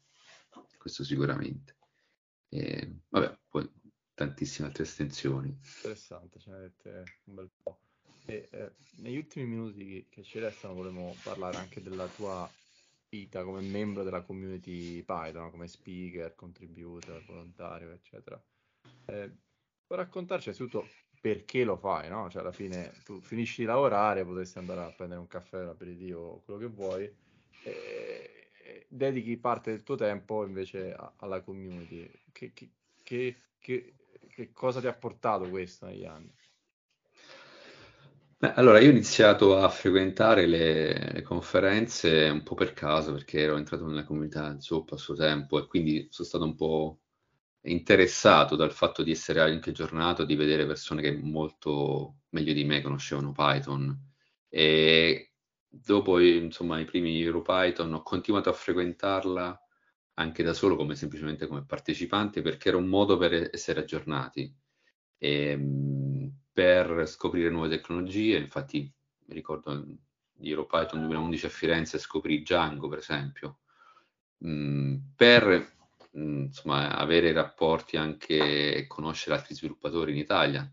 questo 0.77 1.03
sicuramente. 1.03 1.79
E, 2.51 2.95
vabbè, 3.09 3.39
poi 3.49 3.67
tantissime 4.13 4.67
altre 4.67 4.83
estensioni. 4.83 5.49
Interessante, 5.49 6.41
ce 6.41 6.51
ne 6.51 6.57
avete 6.57 7.05
un 7.25 7.35
bel 7.37 7.51
po'. 7.63 7.81
E, 8.27 8.49
eh, 8.51 8.73
negli 8.97 9.17
ultimi 9.17 9.47
minuti 9.47 10.09
che 10.11 10.23
ci 10.23 10.39
restano 10.39 10.75
vorremmo 10.75 11.17
parlare 11.23 11.57
anche 11.57 11.81
della 11.81 12.07
tua 12.07 12.47
vita 13.11 13.43
come 13.43 13.61
membro 13.61 14.05
della 14.05 14.23
community 14.23 15.03
Python, 15.03 15.51
come 15.51 15.67
speaker, 15.67 16.35
contributor, 16.37 17.23
volontario, 17.27 17.91
eccetera. 17.91 18.41
Eh, 19.07 19.31
puoi 19.85 19.99
raccontarci 19.99 20.49
innanzitutto 20.49 20.87
perché 21.21 21.65
lo 21.65 21.77
fai, 21.77 22.09
no? 22.09 22.31
Cioè 22.31 22.41
alla 22.41 22.53
fine 22.53 22.93
tu 23.05 23.21
finisci 23.21 23.63
di 23.63 23.67
lavorare, 23.67 24.25
potresti 24.25 24.59
andare 24.59 24.83
a 24.83 24.93
prendere 24.93 25.21
un 25.21 25.27
caffè, 25.27 25.61
un 25.61 25.69
aperitivo, 25.69 26.43
quello 26.45 26.61
che 26.61 26.67
vuoi, 26.67 27.13
e 27.65 28.41
dedichi 28.89 29.37
parte 29.37 29.73
del 29.73 29.83
tuo 29.83 29.97
tempo 29.97 30.45
invece 30.45 30.95
a, 30.95 31.13
alla 31.17 31.41
community. 31.43 32.09
Che, 32.33 32.53
che, 32.53 32.71
che, 33.59 33.95
che, 34.29 34.53
cosa 34.53 34.81
ti 34.81 34.87
ha 34.87 34.95
portato 34.95 35.49
questo 35.49 35.87
negli 35.87 36.05
anni? 36.05 36.33
Allora, 38.43 38.79
io 38.81 38.89
ho 38.89 38.91
iniziato 38.91 39.59
a 39.59 39.69
frequentare 39.69 40.47
le, 40.47 41.13
le, 41.13 41.23
conferenze 41.23 42.29
un 42.31 42.43
po' 42.43 42.55
per 42.55 42.73
caso, 42.73 43.13
perché 43.13 43.41
ero 43.41 43.57
entrato 43.59 43.87
nella 43.87 44.05
comunità 44.05 44.59
Zoppo 44.59 44.95
a 44.95 44.99
suo 44.99 45.15
tempo 45.15 45.59
e 45.59 45.67
quindi 45.67 46.07
sono 46.11 46.27
stato 46.27 46.45
un 46.45 46.55
po' 46.55 47.01
interessato 47.63 48.57
dal 48.57 48.73
fatto 48.73 49.03
di 49.03 49.11
essere 49.11 49.41
anche 49.41 49.71
aggiornato, 49.71 50.25
di 50.25 50.37
vedere 50.37 50.67
persone 50.67 51.03
che 51.03 51.13
molto 51.17 52.21
meglio 52.31 52.55
di 52.55 52.65
me 52.65 52.81
conoscevano 52.81 53.33
Python. 53.33 53.95
E 54.49 55.33
dopo, 55.69 56.19
insomma, 56.19 56.81
i 56.81 56.87
primi 56.87 57.21
EuroPython 57.23 57.93
ho 57.95 58.03
continuato 58.03 58.49
a 58.49 58.55
frequentarla 58.55 59.61
anche 60.15 60.43
da 60.43 60.55
solo, 60.55 60.77
come 60.77 60.95
semplicemente 60.95 61.47
come 61.47 61.65
partecipante, 61.67 62.41
perché 62.43 62.69
era 62.69 62.79
un 62.79 62.87
modo 62.87 63.19
per 63.19 63.51
essere 63.53 63.81
aggiornati. 63.81 64.51
E, 65.19 65.29
ehm, 65.51 66.40
per 66.53 67.07
scoprire 67.07 67.51
nuove 67.51 67.69
tecnologie, 67.69 68.39
infatti 68.39 68.93
mi 69.27 69.35
ricordo 69.35 69.85
di 70.33 70.51
EuroPython 70.51 71.01
2011 71.01 71.47
a 71.47 71.49
Firenze 71.49 71.99
scoprì 71.99 72.41
Django 72.41 72.89
per 72.89 72.99
esempio, 72.99 73.61
mm, 74.45 74.97
per 75.15 75.77
mm, 76.19 76.43
insomma, 76.45 76.97
avere 76.97 77.33
rapporti 77.33 77.97
anche 77.97 78.75
e 78.75 78.87
conoscere 78.87 79.37
altri 79.37 79.55
sviluppatori 79.55 80.13
in 80.13 80.19
Italia. 80.19 80.71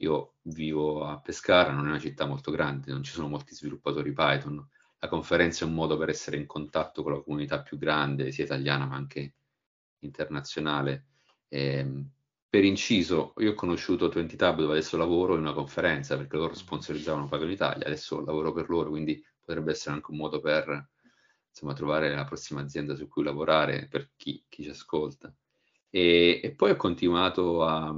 Io 0.00 0.34
vivo 0.42 1.04
a 1.04 1.20
Pescara, 1.20 1.72
non 1.72 1.86
è 1.86 1.88
una 1.88 1.98
città 1.98 2.24
molto 2.26 2.50
grande, 2.52 2.92
non 2.92 3.02
ci 3.02 3.12
sono 3.12 3.28
molti 3.28 3.54
sviluppatori 3.54 4.12
Python. 4.12 4.66
La 5.00 5.08
conferenza 5.08 5.64
è 5.64 5.68
un 5.68 5.74
modo 5.74 5.96
per 5.96 6.08
essere 6.08 6.36
in 6.36 6.46
contatto 6.46 7.02
con 7.02 7.12
la 7.12 7.20
comunità 7.22 7.62
più 7.62 7.78
grande, 7.78 8.30
sia 8.32 8.44
italiana 8.44 8.86
ma 8.86 8.96
anche 8.96 9.34
internazionale. 10.00 11.06
E, 11.48 11.78
ehm, 11.78 12.10
per 12.48 12.64
inciso, 12.64 13.34
io 13.38 13.50
ho 13.50 13.54
conosciuto 13.54 14.08
20Tab 14.08 14.56
dove 14.56 14.72
adesso 14.72 14.96
lavoro 14.96 15.34
in 15.34 15.40
una 15.40 15.52
conferenza 15.52 16.16
perché 16.16 16.36
loro 16.36 16.54
sponsorizzavano 16.54 17.28
Pago 17.28 17.44
in 17.44 17.50
Italia, 17.50 17.86
adesso 17.86 18.24
lavoro 18.24 18.52
per 18.52 18.70
loro, 18.70 18.88
quindi 18.90 19.22
potrebbe 19.44 19.72
essere 19.72 19.94
anche 19.94 20.10
un 20.10 20.16
modo 20.16 20.40
per 20.40 20.90
insomma, 21.48 21.74
trovare 21.74 22.14
la 22.14 22.24
prossima 22.24 22.60
azienda 22.62 22.94
su 22.94 23.06
cui 23.08 23.22
lavorare 23.22 23.86
per 23.88 24.12
chi, 24.16 24.44
chi 24.48 24.62
ci 24.62 24.70
ascolta. 24.70 25.34
E, 25.90 26.40
e, 26.42 26.54
poi 26.54 26.70
ho 26.70 26.76
continuato 26.76 27.64
a, 27.64 27.94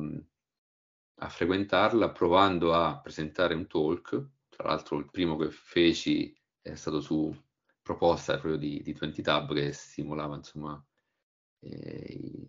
a, 1.16 1.28
frequentarla 1.28 2.10
provando 2.10 2.74
a 2.74 2.98
presentare 3.00 3.54
un 3.54 3.66
talk, 3.66 4.28
tra 4.48 4.68
l'altro 4.68 4.98
il 4.98 5.10
primo 5.10 5.36
che 5.36 5.50
feci 5.50 6.36
è 6.60 6.74
stato 6.74 7.00
su 7.00 7.34
proposta 7.82 8.32
proprio 8.38 8.56
di, 8.56 8.82
di 8.82 8.94
20Tab 8.94 9.54
che 9.54 9.72
stimolava 9.72 10.36
insomma 10.36 10.84
eh, 11.60 12.46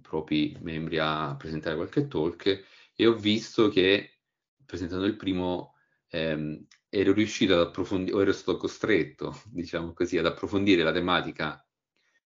propri 0.00 0.56
membri 0.60 0.98
a 0.98 1.34
presentare 1.36 1.76
qualche 1.76 2.06
talk 2.08 2.64
e 2.94 3.06
ho 3.06 3.14
visto 3.14 3.68
che 3.68 4.18
presentando 4.64 5.06
il 5.06 5.16
primo 5.16 5.74
ehm, 6.08 6.66
ero 6.88 7.12
riuscito 7.12 7.54
ad 7.54 7.60
approfondire, 7.60 8.16
o 8.16 8.22
ero 8.22 8.32
stato 8.32 8.56
costretto, 8.56 9.40
diciamo 9.50 9.92
così, 9.92 10.18
ad 10.18 10.26
approfondire 10.26 10.82
la 10.82 10.92
tematica, 10.92 11.64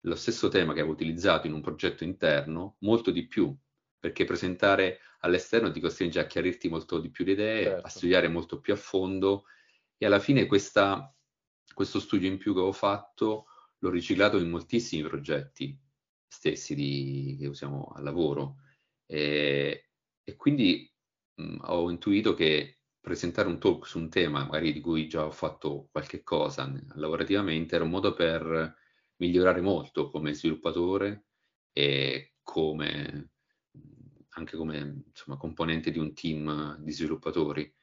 lo 0.01 0.15
stesso 0.15 0.47
tema 0.49 0.73
che 0.73 0.79
avevo 0.79 0.93
utilizzato 0.93 1.47
in 1.47 1.53
un 1.53 1.61
progetto 1.61 2.03
interno, 2.03 2.75
molto 2.79 3.11
di 3.11 3.27
più, 3.27 3.55
perché 3.97 4.25
presentare 4.25 4.99
all'esterno 5.21 5.71
ti 5.71 5.79
costringe 5.79 6.19
a 6.19 6.25
chiarirti 6.25 6.69
molto 6.69 6.99
di 6.99 7.09
più 7.09 7.25
le 7.25 7.31
idee, 7.31 7.63
certo. 7.63 7.85
a 7.85 7.89
studiare 7.89 8.27
molto 8.27 8.59
più 8.59 8.73
a 8.73 8.77
fondo 8.77 9.45
e 9.97 10.05
alla 10.05 10.19
fine 10.19 10.45
questa, 10.45 11.13
questo 11.73 11.99
studio 11.99 12.29
in 12.29 12.37
più 12.37 12.53
che 12.53 12.61
ho 12.61 12.71
fatto 12.71 13.45
l'ho 13.79 13.89
riciclato 13.89 14.37
in 14.37 14.49
moltissimi 14.49 15.03
progetti 15.03 15.77
stessi 16.29 16.75
di, 16.75 17.35
che 17.39 17.47
usiamo 17.47 17.91
al 17.95 18.03
lavoro. 18.03 18.57
E, 19.05 19.89
e 20.23 20.35
quindi 20.35 20.89
mh, 21.35 21.57
ho 21.63 21.89
intuito 21.89 22.33
che 22.35 22.79
presentare 23.01 23.47
un 23.47 23.59
talk 23.59 23.85
su 23.87 23.97
un 23.99 24.09
tema, 24.09 24.43
magari 24.45 24.71
di 24.73 24.81
cui 24.81 25.07
già 25.07 25.25
ho 25.25 25.31
fatto 25.31 25.89
qualche 25.91 26.23
cosa 26.23 26.71
lavorativamente, 26.95 27.75
era 27.75 27.83
un 27.83 27.89
modo 27.89 28.13
per 28.13 28.75
migliorare 29.17 29.61
molto 29.61 30.09
come 30.09 30.33
sviluppatore 30.33 31.25
e 31.73 32.35
come, 32.43 33.31
anche 34.29 34.57
come 34.57 35.03
insomma, 35.07 35.37
componente 35.37 35.91
di 35.91 35.99
un 35.99 36.13
team 36.13 36.77
di 36.79 36.91
sviluppatori. 36.91 37.73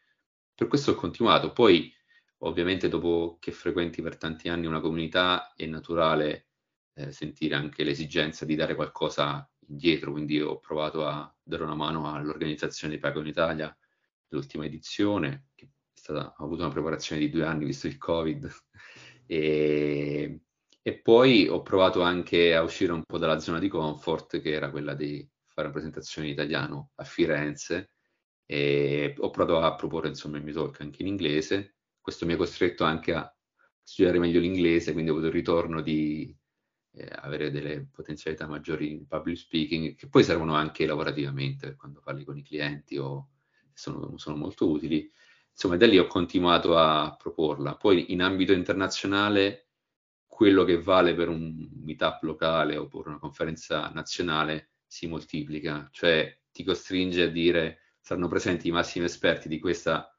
Per 0.55 0.67
questo 0.69 0.93
ho 0.93 0.95
continuato. 0.95 1.53
Poi, 1.53 1.93
ovviamente, 2.39 2.89
dopo 2.89 3.37
che 3.41 3.53
frequenti 3.53 4.03
per 4.03 4.17
tanti 4.17 4.49
anni 4.49 4.67
una 4.67 4.81
comunità, 4.81 5.53
è 5.55 5.67
naturale 5.67 6.49
eh, 6.97 7.13
sentire 7.13 7.55
anche 7.55 7.85
l'esigenza 7.85 8.45
di 8.45 8.55
dare 8.55 8.75
qualcosa 8.75 9.49
indietro, 9.69 10.13
quindi 10.13 10.41
ho 10.41 10.59
provato 10.59 11.07
a 11.07 11.33
dare 11.43 11.63
una 11.63 11.75
mano 11.75 12.13
all'organizzazione 12.13 12.95
di 12.95 13.01
Pago 13.01 13.21
in 13.21 13.27
Italia, 13.27 13.77
l'ultima 14.29 14.65
edizione, 14.65 15.49
che 15.55 15.71
stata, 15.93 16.35
ha 16.37 16.45
avuto 16.45 16.63
una 16.63 16.73
preparazione 16.73 17.21
di 17.21 17.31
due 17.31 17.45
anni 17.45 17.67
visto 17.67 17.87
il 17.87 17.99
Covid, 17.99 18.51
e, 19.27 20.41
e, 20.83 20.99
poi 21.01 21.49
ho 21.49 21.63
provato 21.63 22.01
anche 22.03 22.55
a 22.55 22.63
uscire 22.63 22.93
un 22.93 23.03
po' 23.05 23.19
dalla 23.19 23.39
zona 23.41 23.59
di 23.59 23.69
comfort, 23.69 24.41
che 24.41 24.53
era 24.53 24.71
quella 24.71 24.95
di 24.95 25.29
fare 25.49 25.69
una 25.69 25.77
presentazione 25.77 26.29
in 26.29 26.35
italiano 26.35 26.93
a 26.95 27.05
Firenze, 27.05 27.91
e 28.47 29.15
ho 29.19 29.31
provato 29.31 29.59
a 29.61 29.75
proporre 29.75 30.09
insomma 30.09 30.39
il 30.39 30.45
mio 30.45 30.55
talk 30.55 30.81
anche 30.81 31.03
in 31.03 31.09
inglese, 31.09 31.77
questo 32.01 32.25
mi 32.25 32.35
ha 32.35 32.37
costretto 32.37 32.85
anche 32.85 33.13
a 33.13 33.31
studiare 33.83 34.19
meglio 34.19 34.41
l'inglese, 34.41 34.93
quindi 34.93 35.11
ho 35.11 35.15
avuto 35.15 35.29
il 35.29 35.35
ritorno 35.35 35.81
di 35.83 36.35
eh, 36.97 37.09
avere 37.15 37.51
delle 37.51 37.87
potenzialità 37.93 38.47
maggiori 38.47 38.91
in 38.91 39.07
public 39.07 39.37
speaking, 39.37 39.95
che 39.95 40.09
poi 40.09 40.25
servono 40.25 40.55
anche 40.55 40.87
lavorativamente 40.87 41.75
quando 41.77 42.01
parli 42.01 42.25
con 42.25 42.39
i 42.39 42.43
clienti 42.43 42.97
o 42.97 43.29
sono, 43.73 44.17
sono 44.17 44.37
molto 44.37 44.69
utili. 44.69 45.11
Insomma, 45.51 45.77
da 45.77 45.87
lì 45.87 45.99
ho 45.99 46.07
continuato 46.07 46.77
a 46.77 47.15
proporla. 47.17 47.77
Poi 47.77 48.13
in 48.13 48.23
ambito 48.23 48.53
internazionale, 48.53 49.69
quello 50.27 50.65
che 50.65 50.81
vale 50.81 51.15
per 51.15 51.29
un 51.29 51.69
meetup 51.83 52.23
locale 52.23 52.77
o 52.77 52.89
per 52.89 53.07
una 53.07 53.19
conferenza 53.19 53.89
nazionale 53.91 54.71
si 54.87 55.07
moltiplica, 55.07 55.89
cioè 55.93 56.39
ti 56.51 56.65
costringe 56.65 57.25
a 57.25 57.29
dire 57.29 57.81
saranno 58.01 58.29
presenti 58.29 58.69
i 58.69 58.71
massimi 58.71 59.05
esperti 59.07 59.49
di, 59.49 59.59
questa, 59.59 60.17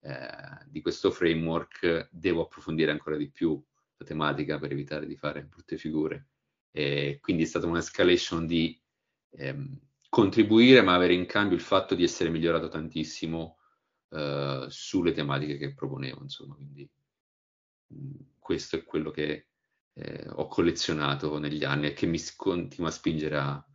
eh, 0.00 0.64
di 0.66 0.80
questo 0.80 1.10
framework, 1.10 2.08
devo 2.12 2.42
approfondire 2.42 2.90
ancora 2.90 3.16
di 3.16 3.28
più 3.28 3.62
tematica 4.04 4.58
per 4.58 4.70
evitare 4.70 5.06
di 5.06 5.16
fare 5.16 5.44
brutte 5.44 5.76
figure. 5.76 6.28
E 6.70 7.18
quindi 7.20 7.42
è 7.42 7.46
stata 7.46 7.66
un'escalation 7.66 8.46
di 8.46 8.80
ehm, 9.30 9.78
contribuire, 10.08 10.82
ma 10.82 10.94
avere 10.94 11.14
in 11.14 11.26
cambio 11.26 11.56
il 11.56 11.62
fatto 11.62 11.94
di 11.94 12.04
essere 12.04 12.30
migliorato 12.30 12.68
tantissimo 12.68 13.58
eh, 14.10 14.66
sulle 14.68 15.12
tematiche 15.12 15.56
che 15.56 15.74
proponevo. 15.74 16.22
Insomma, 16.22 16.54
quindi 16.54 16.88
mh, 17.88 17.96
mm, 17.96 18.12
questo 18.38 18.76
è 18.76 18.84
quello 18.84 19.10
che 19.10 19.48
eh, 19.94 20.28
ho 20.28 20.46
collezionato 20.46 21.38
negli 21.38 21.64
anni 21.64 21.86
e 21.86 21.92
che 21.92 22.06
mi 22.06 22.20
continua 22.36 22.88
a 22.88 22.92
spingere 22.92 23.36
a, 23.36 23.66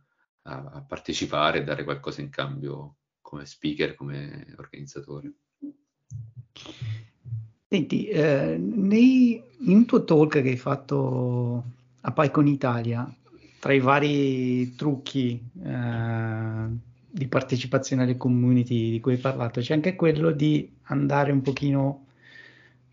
a, 0.42 0.70
a 0.72 0.82
partecipare 0.82 1.58
e 1.58 1.64
dare 1.64 1.84
qualcosa 1.84 2.20
in 2.20 2.30
cambio 2.30 2.96
come 3.20 3.46
speaker, 3.46 3.94
come 3.94 4.54
organizzatore. 4.56 5.32
Senti, 7.72 8.08
eh, 8.08 8.56
nei, 8.58 9.40
in 9.58 9.76
un 9.76 9.84
tuo 9.86 10.02
talk 10.02 10.42
che 10.42 10.48
hai 10.48 10.56
fatto 10.56 11.62
a 12.00 12.10
PyCon 12.10 12.48
Italia, 12.48 13.08
tra 13.60 13.72
i 13.72 13.78
vari 13.78 14.74
trucchi 14.74 15.40
eh, 15.62 16.64
di 17.08 17.28
partecipazione 17.28 18.02
alle 18.02 18.16
community 18.16 18.90
di 18.90 18.98
cui 18.98 19.12
hai 19.12 19.20
parlato, 19.20 19.60
c'è 19.60 19.74
anche 19.74 19.94
quello 19.94 20.32
di 20.32 20.68
andare 20.86 21.30
un 21.30 21.42
pochino 21.42 22.06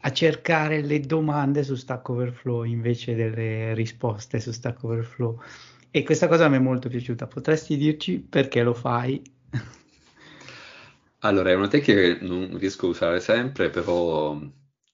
a 0.02 0.12
cercare 0.12 0.84
le 0.84 1.00
domande 1.00 1.64
su 1.64 1.74
Stack 1.74 2.10
Overflow 2.10 2.62
invece 2.62 3.16
delle 3.16 3.74
risposte 3.74 4.40
su 4.40 4.52
Stack 4.52 4.84
Overflow. 4.84 5.42
E 5.90 6.04
questa 6.04 6.28
cosa 6.28 6.48
mi 6.50 6.58
è 6.58 6.60
molto 6.60 6.88
piaciuta. 6.88 7.26
Potresti 7.26 7.78
dirci 7.78 8.20
perché 8.20 8.62
lo 8.62 8.76
fai? 8.76 9.20
Allora, 11.22 11.50
è 11.50 11.56
una 11.56 11.68
tecnica 11.68 12.00
che 12.00 12.20
non 12.22 12.56
riesco 12.60 12.86
a 12.86 12.90
usare 12.90 13.20
sempre, 13.20 13.72
però 13.72 14.40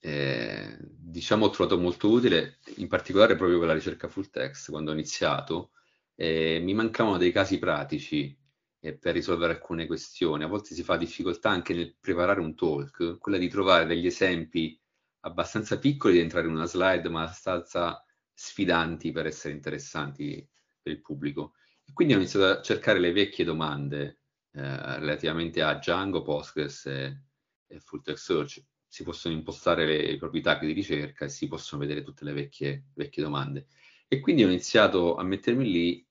eh, 0.05 0.77
diciamo 0.81 1.45
ho 1.45 1.49
trovato 1.49 1.79
molto 1.79 2.09
utile, 2.09 2.59
in 2.75 2.89
particolare 2.89 3.37
proprio 3.37 3.57
per 3.57 3.67
la 3.67 3.73
ricerca 3.73 4.09
full 4.09 4.29
text, 4.29 4.69
quando 4.69 4.91
ho 4.91 4.93
iniziato, 4.93 5.71
eh, 6.15 6.59
mi 6.61 6.73
mancavano 6.73 7.17
dei 7.17 7.31
casi 7.31 7.57
pratici 7.57 8.37
eh, 8.81 8.97
per 8.97 9.13
risolvere 9.13 9.53
alcune 9.53 9.85
questioni. 9.85 10.43
A 10.43 10.47
volte 10.47 10.75
si 10.75 10.83
fa 10.83 10.97
difficoltà 10.97 11.51
anche 11.51 11.73
nel 11.73 11.95
preparare 11.97 12.41
un 12.41 12.53
talk, 12.53 13.17
quella 13.17 13.37
di 13.37 13.47
trovare 13.47 13.85
degli 13.85 14.05
esempi 14.05 14.77
abbastanza 15.21 15.79
piccoli 15.79 16.15
di 16.15 16.19
entrare 16.19 16.47
in 16.47 16.53
una 16.53 16.65
slide, 16.65 17.07
ma 17.07 17.21
abbastanza 17.21 18.03
sfidanti 18.33 19.13
per 19.13 19.25
essere 19.27 19.53
interessanti 19.53 20.45
per 20.81 20.91
il 20.91 21.01
pubblico. 21.01 21.53
E 21.85 21.93
quindi 21.93 22.13
ho 22.13 22.17
iniziato 22.17 22.59
a 22.59 22.61
cercare 22.61 22.99
le 22.99 23.13
vecchie 23.13 23.45
domande 23.45 24.19
eh, 24.51 24.99
relativamente 24.99 25.61
a 25.61 25.75
Django, 25.75 26.23
Postgres 26.23 26.87
e, 26.87 27.21
e 27.67 27.79
Full 27.79 28.01
Text 28.01 28.25
Search. 28.25 28.63
Si 28.93 29.01
possono 29.01 29.33
impostare 29.33 29.87
le 29.87 30.17
proprietà 30.17 30.59
di 30.59 30.71
ricerca 30.71 31.25
e 31.25 31.29
si 31.29 31.47
possono 31.47 31.81
vedere 31.81 32.03
tutte 32.03 32.23
le 32.25 32.31
vecchie, 32.31 32.89
vecchie 32.93 33.23
domande. 33.23 33.65
E 34.07 34.19
quindi 34.19 34.43
ho 34.43 34.47
iniziato 34.47 35.15
a 35.15 35.23
mettermi 35.23 35.67
lì 35.67 36.07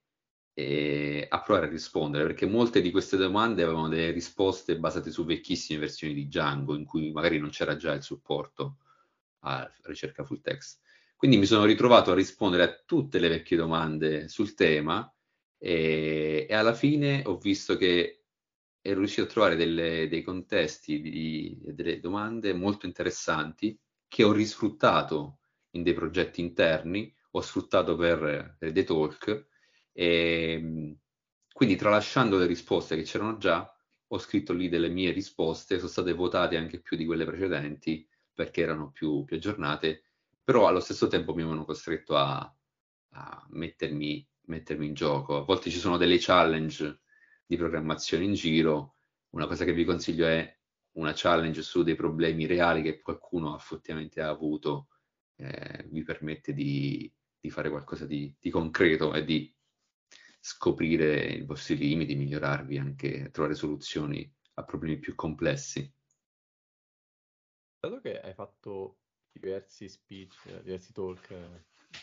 e 0.53 1.25
a 1.29 1.41
provare 1.43 1.67
a 1.67 1.71
rispondere, 1.71 2.25
perché 2.25 2.45
molte 2.45 2.81
di 2.81 2.91
queste 2.91 3.17
domande 3.17 3.63
avevano 3.63 3.87
delle 3.87 4.11
risposte 4.11 4.81
basate 4.81 5.13
su 5.13 5.25
vecchissime 5.25 5.79
versioni 5.79 6.13
di 6.13 6.27
Django, 6.27 6.75
in 6.75 6.85
cui 6.85 7.13
magari 7.13 7.39
non 7.39 7.51
c'era 7.51 7.77
già 7.77 7.93
il 7.93 8.03
supporto 8.03 8.79
a 9.45 9.73
ricerca 9.85 10.25
full 10.25 10.41
text. 10.41 10.81
Quindi 11.15 11.37
mi 11.37 11.47
sono 11.47 11.65
ritrovato 11.65 12.11
a 12.11 12.17
rispondere 12.17 12.65
a 12.65 12.83
tutte 12.85 13.21
le 13.21 13.29
vecchie 13.29 13.57
domande 13.57 14.27
sul 14.27 14.55
tema 14.55 15.09
e, 15.57 16.49
e 16.51 16.53
alla 16.53 16.75
fine 16.75 17.23
ho 17.27 17.37
visto 17.39 17.77
che 17.77 18.22
ero 18.83 18.99
riuscito 18.99 19.23
a 19.23 19.31
trovare 19.31 19.57
delle, 19.57 20.09
dei 20.09 20.23
contesti 20.23 21.61
e 21.65 21.73
delle 21.73 22.01
domande 22.01 22.53
molto 22.53 22.87
interessanti 22.87 23.79
che 24.09 24.25
ho 24.25 24.33
risfruttato 24.33 25.39
in 25.71 25.83
dei 25.83 25.95
progetti 25.95 26.41
interni, 26.41 27.15
ho 27.31 27.41
sfruttato 27.41 27.97
per, 27.97 28.57
per 28.59 28.73
dei 28.73 28.85
talk 28.85 29.47
e 29.93 30.97
quindi 31.53 31.77
tralasciando 31.77 32.37
le 32.37 32.47
risposte 32.47 32.97
che 32.97 33.03
c'erano 33.03 33.39
già, 33.39 33.73
ho 34.09 34.19
scritto 34.19 34.53
lì 34.53 34.69
delle 34.69 34.89
mie 34.89 35.13
risposte, 35.13 35.77
sono 35.77 35.89
state 35.89 36.13
votate 36.13 36.57
anche 36.57 36.81
più 36.81 36.97
di 36.97 37.07
quelle 37.07 37.25
precedenti 37.25 38.07
perché 38.35 38.63
erano 38.63 38.91
più, 38.91 39.25
più 39.25 39.37
aggiornate, 39.37 40.03
però 40.43 40.67
allo 40.67 40.81
stesso 40.81 41.07
tempo 41.07 41.35
mi 41.35 41.43
avevano 41.43 41.65
costretto 41.65 42.17
a, 42.17 42.39
a 43.11 43.47
mettermi, 43.51 44.27
mettermi, 44.47 44.87
in 44.87 44.95
gioco. 44.95 45.37
A 45.37 45.45
volte 45.45 45.71
ci 45.71 45.79
sono 45.79 45.97
delle 45.97 46.19
challenge 46.19 47.02
di 47.47 47.57
programmazione 47.57 48.25
in 48.25 48.35
giro, 48.35 48.97
una 49.31 49.47
cosa 49.47 49.65
che 49.65 49.73
vi 49.73 49.85
consiglio 49.85 50.27
è 50.27 50.59
una 50.93 51.13
challenge 51.15 51.63
su 51.63 51.83
dei 51.83 51.95
problemi 51.95 52.47
reali 52.47 52.83
che 52.83 53.01
qualcuno 53.01 53.57
effettivamente 53.57 54.21
ha 54.21 54.29
avuto, 54.29 54.89
eh, 55.37 55.87
vi 55.89 56.03
permette 56.03 56.53
di, 56.53 57.11
di, 57.41 57.51
fare 57.51 57.71
qualcosa 57.71 58.07
di, 58.07 58.35
di 58.39 58.51
concreto 58.51 59.15
e 59.15 59.25
di 59.25 59.55
scoprire 60.41 61.25
i 61.25 61.45
vostri 61.45 61.77
limiti, 61.77 62.15
migliorarvi 62.15 62.79
anche, 62.79 63.31
trovare 63.31 63.55
soluzioni 63.55 64.31
a 64.55 64.65
problemi 64.65 64.99
più 64.99 65.15
complessi. 65.15 65.91
Dato 67.79 68.01
che 68.01 68.21
hai 68.21 68.35
fatto 68.35 68.99
diversi 69.33 69.89
speech, 69.89 70.61
diversi 70.63 70.93
talk, 70.93 71.35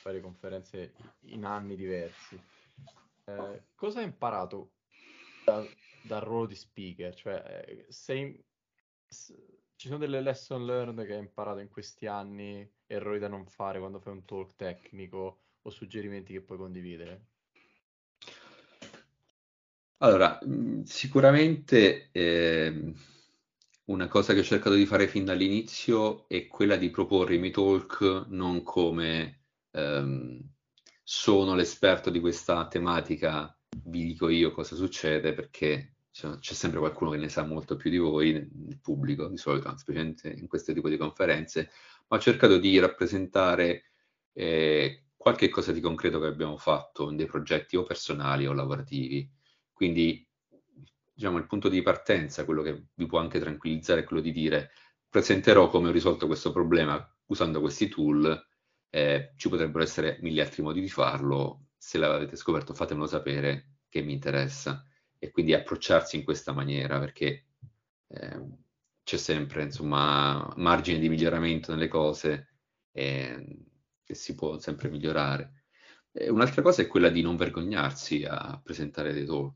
varie 0.04 0.22
conferenze 0.22 0.94
in 1.22 1.46
anni 1.46 1.76
diversi, 1.76 2.42
eh, 3.26 3.64
cosa 3.76 4.00
hai 4.00 4.06
imparato 4.06 4.72
da, 5.50 5.68
dal 6.02 6.22
ruolo 6.22 6.46
di 6.46 6.56
speaker? 6.56 7.14
Cioè, 7.14 7.66
eh, 7.68 7.86
sei, 7.90 8.44
ci 9.08 9.88
sono 9.88 9.98
delle 9.98 10.22
lesson 10.22 10.66
learned 10.66 11.06
che 11.06 11.14
hai 11.14 11.20
imparato 11.20 11.60
in 11.60 11.70
questi 11.70 12.06
anni, 12.06 12.70
errori 12.86 13.20
da 13.20 13.28
non 13.28 13.46
fare 13.46 13.80
quando 13.80 14.00
fai 14.00 14.14
un 14.14 14.26
talk 14.26 14.56
tecnico 14.56 15.42
o 15.62 15.70
suggerimenti 15.70 16.34
che 16.34 16.42
puoi 16.42 16.58
condividere? 16.58 17.26
Allora, 20.02 20.40
sicuramente 20.86 22.10
eh, 22.12 22.94
una 23.86 24.08
cosa 24.08 24.34
che 24.34 24.40
ho 24.40 24.44
cercato 24.44 24.76
di 24.76 24.86
fare 24.86 25.10
fin 25.10 25.26
dall'inizio 25.26 26.28
è 26.30 26.48
quella 26.48 26.78
di 26.78 26.90
proporre 26.90 27.36
i 27.36 27.40
miei 27.40 27.52
talk 27.52 28.28
non 28.30 28.64
come 28.64 29.42
ehm, 29.72 30.40
sono 31.04 31.54
l'esperto 31.56 32.10
di 32.10 32.22
questa 32.22 32.68
tematica, 32.68 33.59
vi 33.86 34.06
dico 34.06 34.30
io 34.30 34.52
cosa 34.52 34.76
succede, 34.76 35.34
perché 35.34 35.96
c'è, 36.12 36.38
sempre 36.42 36.80
qualcuno 36.80 37.12
che 37.12 37.18
ne 37.18 37.30
sa 37.30 37.46
molto 37.46 37.76
più 37.76 37.90
di 37.90 37.98
voi 37.98 38.34
nel 38.34 38.80
pubblico, 38.82 39.28
di 39.28 39.38
solito, 39.38 39.76
specialmente 39.78 40.30
in 40.30 40.48
questo 40.48 40.74
tipo 40.74 40.90
di 40.90 40.98
conferenze, 40.98 41.72
ma 42.08 42.18
ho 42.18 42.20
cercato 42.20 42.58
di 42.58 42.78
rappresentare 42.80 43.92
eh, 44.34 45.06
qualche 45.16 45.50
cosa 45.50 45.72
di 45.72 45.82
concreto 45.82 46.20
che 46.20 46.28
abbiamo 46.28 46.58
fatto 46.58 47.10
in 47.10 47.16
dei 47.16 47.26
progetti 47.26 47.76
o 47.76 47.84
personali 47.84 48.48
o 48.48 48.54
lavorativi. 48.54 49.30
Quindi 49.72 50.28
diciamo, 51.14 51.38
il 51.38 51.48
punto 51.48 51.70
di 51.70 51.82
partenza, 51.82 52.46
quello 52.46 52.62
che 52.62 52.86
vi 52.94 53.06
può 53.06 53.20
anche 53.20 53.40
tranquillizzare, 53.40 54.02
è 54.02 54.04
quello 54.04 54.22
di 54.22 54.32
dire 54.32 54.72
presenterò 55.10 55.68
come 55.70 55.90
ho 55.90 55.92
risolto 55.92 56.28
questo 56.28 56.52
problema 56.52 57.04
usando 57.28 57.60
questi 57.62 57.88
tool, 57.88 58.48
eh, 58.90 59.34
ci 59.38 59.50
potrebbero 59.50 59.84
essere 59.84 60.20
mille 60.22 60.42
altri 60.42 60.62
modi 60.62 60.82
di 60.82 60.90
farlo, 60.90 61.69
se 61.80 61.98
l'avete 61.98 62.36
scoperto 62.36 62.76
fatemelo 62.76 63.08
sapere 63.08 63.78
che 63.90 64.02
mi 64.02 64.14
interessa 64.14 64.86
e 65.18 65.32
quindi 65.32 65.54
approcciarsi 65.54 66.18
in 66.18 66.24
questa 66.24 66.52
maniera 66.52 67.00
perché 67.00 67.48
eh, 68.08 68.48
c'è 69.04 69.18
sempre 69.18 69.64
insomma 69.64 70.54
margine 70.58 71.00
di 71.00 71.10
miglioramento 71.10 71.72
nelle 71.72 71.88
cose 71.88 72.58
e, 72.92 73.58
che 74.04 74.14
si 74.14 74.36
può 74.36 74.60
sempre 74.60 74.90
migliorare. 74.90 75.64
E 76.12 76.30
un'altra 76.30 76.62
cosa 76.62 76.82
è 76.84 76.88
quella 76.88 77.10
di 77.10 77.22
non 77.22 77.36
vergognarsi 77.36 78.26
a 78.28 78.60
presentare 78.64 79.14
dei 79.14 79.26
talk 79.26 79.56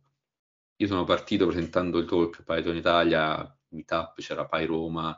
io 0.78 0.88
sono 0.88 1.04
partito 1.04 1.46
presentando 1.46 2.00
il 2.00 2.06
talk 2.06 2.44
Python 2.44 2.76
Italia, 2.76 3.58
Meetup, 3.70 4.20
c'era 4.20 4.48
Py 4.48 4.66
Roma, 4.66 5.18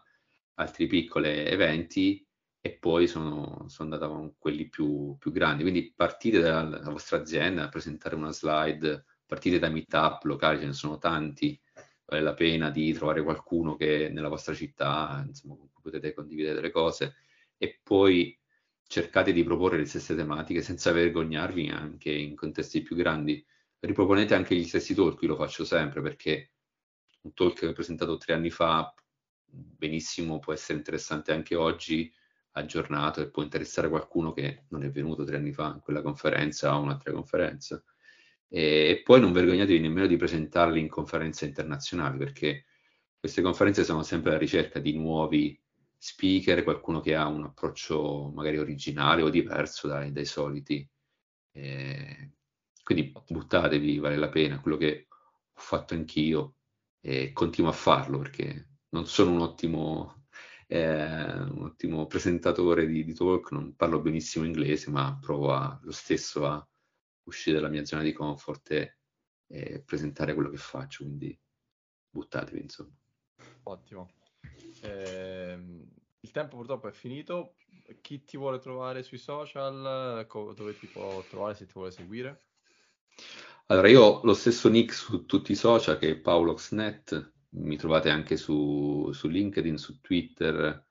altri 0.56 0.86
piccoli 0.86 1.28
eventi 1.28 2.25
e 2.66 2.72
poi 2.72 3.06
sono, 3.06 3.66
sono 3.68 3.94
andato 3.94 4.12
con 4.12 4.34
quelli 4.40 4.68
più, 4.68 5.16
più 5.20 5.32
grandi. 5.32 5.62
Quindi 5.62 5.94
partite 5.96 6.40
dalla, 6.40 6.80
vostra 6.90 7.18
azienda, 7.20 7.70
presentare 7.70 8.16
una 8.16 8.32
slide, 8.32 9.06
partite 9.24 9.60
da 9.60 9.70
Meetup 9.70 10.24
locali, 10.24 10.62
ce 10.62 10.66
ne 10.66 10.74
sono 10.74 10.98
tanti, 10.98 11.62
vale 12.06 12.24
la 12.24 12.34
pena 12.34 12.72
di 12.72 12.92
trovare 12.94 13.22
qualcuno 13.22 13.76
che 13.76 14.10
nella 14.12 14.30
vostra 14.30 14.56
città, 14.56 15.24
insomma, 15.28 15.58
con 15.58 15.70
cui 15.72 15.84
potete 15.84 16.16
condividere 16.16 16.56
delle 16.56 16.72
cose 16.72 17.14
e 17.56 17.80
poi 17.84 18.36
cercate 18.88 19.32
di 19.32 19.44
proporre 19.44 19.78
le 19.78 19.86
stesse 19.86 20.16
tematiche 20.16 20.64
senza 20.64 20.92
vergognarvi 20.92 21.70
anche 21.70 22.12
in 22.12 22.36
contesti 22.36 22.82
più 22.82 22.96
grandi 22.96 23.46
riproponete 23.80 24.34
anche 24.34 24.56
gli 24.56 24.66
stessi 24.66 24.96
talk, 24.96 25.22
io 25.22 25.28
lo 25.30 25.36
faccio 25.36 25.66
sempre 25.66 26.02
perché 26.02 26.54
un 27.22 27.34
talk 27.34 27.60
che 27.60 27.68
ho 27.68 27.74
presentato 27.74 28.18
tre 28.18 28.34
anni 28.34 28.50
fa 28.50 28.92
benissimo 29.46 30.40
può 30.40 30.52
essere 30.54 30.80
interessante 30.80 31.32
anche 31.32 31.54
oggi, 31.56 32.12
aggiornato 32.58 33.22
e 33.22 33.30
può 33.30 33.44
interessare 33.44 33.90
qualcuno 33.90 34.34
che 34.34 34.66
non 34.70 34.84
è 34.84 34.90
venuto 34.90 35.24
tre 35.24 35.38
anni 35.38 35.52
fa 35.52 35.74
in 35.74 35.80
quella 35.80 36.02
conferenza 36.02 36.78
o 36.78 36.82
un'altra 36.82 37.12
conferenza. 37.12 37.84
E, 38.48 39.02
poi 39.04 39.20
non 39.20 39.34
vergognatevi 39.34 39.80
nemmeno 39.80 40.08
di 40.08 40.18
presentarli 40.18 40.80
in 40.80 40.88
conferenze 40.88 41.46
internazionali 41.46 42.18
perché 42.18 42.66
queste 43.18 43.42
conferenze 43.42 43.84
sono 43.84 44.04
sempre 44.04 44.30
alla 44.32 44.40
ricerca 44.40 44.80
di 44.80 44.96
nuovi 44.96 45.60
speaker, 45.98 46.64
qualcuno 46.64 47.00
che 47.02 47.16
ha 47.16 47.28
un 47.28 47.46
approccio 47.46 48.32
magari 48.34 48.58
originale 48.58 49.22
o 49.24 49.30
diverso 49.30 49.88
dai, 49.88 50.12
dai 50.12 50.26
soliti. 50.26 50.88
E 51.52 52.32
quindi 52.84 53.12
buttatevi, 53.28 53.98
vale 53.98 54.18
la 54.18 54.30
pena, 54.30 54.60
quello 54.62 54.78
che 54.78 55.08
ho 55.10 55.60
fatto 55.60 55.94
anch'io 55.96 56.56
e 57.02 57.32
continuo 57.34 57.70
a 57.72 57.74
farlo 57.74 58.20
perché 58.20 58.70
non 58.90 59.08
sono 59.08 59.32
un 59.32 59.42
ottimo, 59.42 60.15
un 60.68 61.62
ottimo 61.62 62.08
presentatore 62.08 62.88
di, 62.88 63.04
di, 63.04 63.14
talk, 63.14 63.52
non 63.52 63.76
parlo 63.76 64.02
benissimo 64.02 64.46
inglese, 64.46 64.90
ma 64.90 65.18
provo 65.20 65.54
a, 65.54 65.80
lo 65.82 65.92
stesso 65.92 66.46
a 66.46 66.68
uscire 67.24 67.58
dalla 67.58 67.70
mia 67.70 67.86
zona 67.86 68.02
di 68.02 68.14
comfort 68.14 68.72
e, 68.72 68.98
e 69.48 69.82
presentare 69.82 70.34
quello 70.34 70.50
che 70.50 70.58
faccio, 70.58 71.04
quindi 71.04 71.38
buttatevi 72.10 72.62
insomma. 72.62 72.96
Ottimo. 73.64 74.10
Eh, 74.82 75.54
il 76.20 76.32
tempo 76.32 76.56
purtroppo 76.58 76.88
è 76.88 76.92
finito. 76.92 77.56
Chi 78.02 78.24
ti 78.24 78.38
vuole 78.38 78.60
trovare 78.60 79.04
sui 79.04 79.18
social, 79.18 80.26
dove 80.56 80.78
ti 80.78 80.88
può 80.88 81.24
trovare 81.30 81.56
se 81.56 81.66
ti 81.66 81.74
vuole 81.74 81.92
seguire? 81.92 82.46
Allora, 83.68 83.88
io 83.88 84.02
ho 84.02 84.22
lo 84.24 84.34
stesso 84.34 84.70
nick 84.70 84.94
su 84.94 85.26
tutti 85.26 85.52
i 85.52 85.56
social 85.56 85.98
che 85.98 86.10
è 86.12 86.16
pauloxnet, 86.18 87.34
mi 87.56 87.78
trovate 87.78 88.10
anche 88.10 88.38
su, 88.38 89.12
su 89.14 89.28
LinkedIn, 89.28 89.78
su 89.78 90.00
Twitter, 90.02 90.86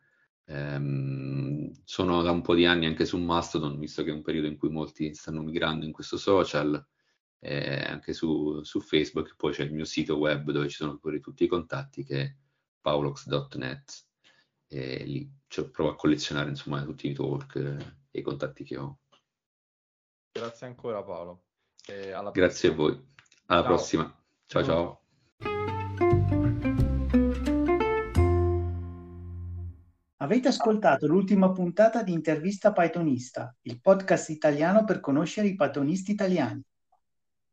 ehm, 0.46 1.70
sono 1.84 2.22
da 2.22 2.30
un 2.30 2.42
po' 2.42 2.54
di 2.54 2.66
anni 2.66 2.86
anche 2.86 3.04
su 3.04 3.18
Mastodon, 3.18 3.78
visto 3.78 4.02
che 4.02 4.10
è 4.10 4.14
un 4.14 4.22
periodo 4.22 4.46
in 4.46 4.56
cui 4.56 4.70
molti 4.70 5.14
stanno 5.14 5.42
migrando 5.42 5.84
in 5.84 5.92
questo 5.92 6.16
social, 6.16 6.84
eh, 7.40 7.82
anche 7.82 8.12
su, 8.12 8.62
su, 8.62 8.80
Facebook, 8.80 9.36
poi 9.36 9.52
c'è 9.52 9.64
il 9.64 9.72
mio 9.72 9.84
sito 9.84 10.16
web 10.16 10.50
dove 10.50 10.68
ci 10.68 10.76
sono 10.76 10.96
pure 10.96 11.20
tutti 11.20 11.44
i 11.44 11.48
contatti 11.48 12.04
che 12.04 12.20
è 12.22 12.34
paulox.net 12.80 14.06
e 14.66 15.04
lì 15.04 15.30
cioè, 15.46 15.68
provo 15.68 15.90
a 15.90 15.96
collezionare 15.96 16.48
insomma 16.48 16.82
tutti 16.82 17.08
i 17.08 17.12
talk 17.12 17.54
eh, 17.56 17.96
e 18.10 18.18
i 18.18 18.22
contatti 18.22 18.64
che 18.64 18.76
ho. 18.78 18.98
Grazie 20.32 20.66
ancora 20.66 21.02
Paolo. 21.02 21.44
Grazie 22.32 22.70
a 22.70 22.72
voi. 22.72 23.12
Alla 23.46 23.60
ciao. 23.60 23.68
prossima. 23.68 24.22
ciao. 24.46 24.64
ciao. 24.64 25.02
ciao. 25.38 25.73
Avete 30.24 30.48
ascoltato 30.48 31.06
l'ultima 31.06 31.52
puntata 31.52 32.02
di 32.02 32.10
Intervista 32.10 32.72
Pythonista, 32.72 33.54
il 33.64 33.78
podcast 33.78 34.30
italiano 34.30 34.84
per 34.84 35.00
conoscere 35.00 35.48
i 35.48 35.54
pythonisti 35.54 36.12
italiani. 36.12 36.62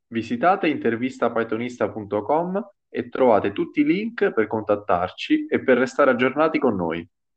Visitate 0.07 0.69
intervistapythonista.com 0.69 2.69
e 2.88 3.09
trovate 3.09 3.51
tutti 3.51 3.82
i 3.82 3.84
link 3.84 4.32
per 4.32 4.47
contattarci 4.47 5.47
e 5.47 5.61
per 5.61 5.80
restare 5.80 6.11
aggiornati 6.11 6.59
con 6.59 6.78
noi. 6.78 7.05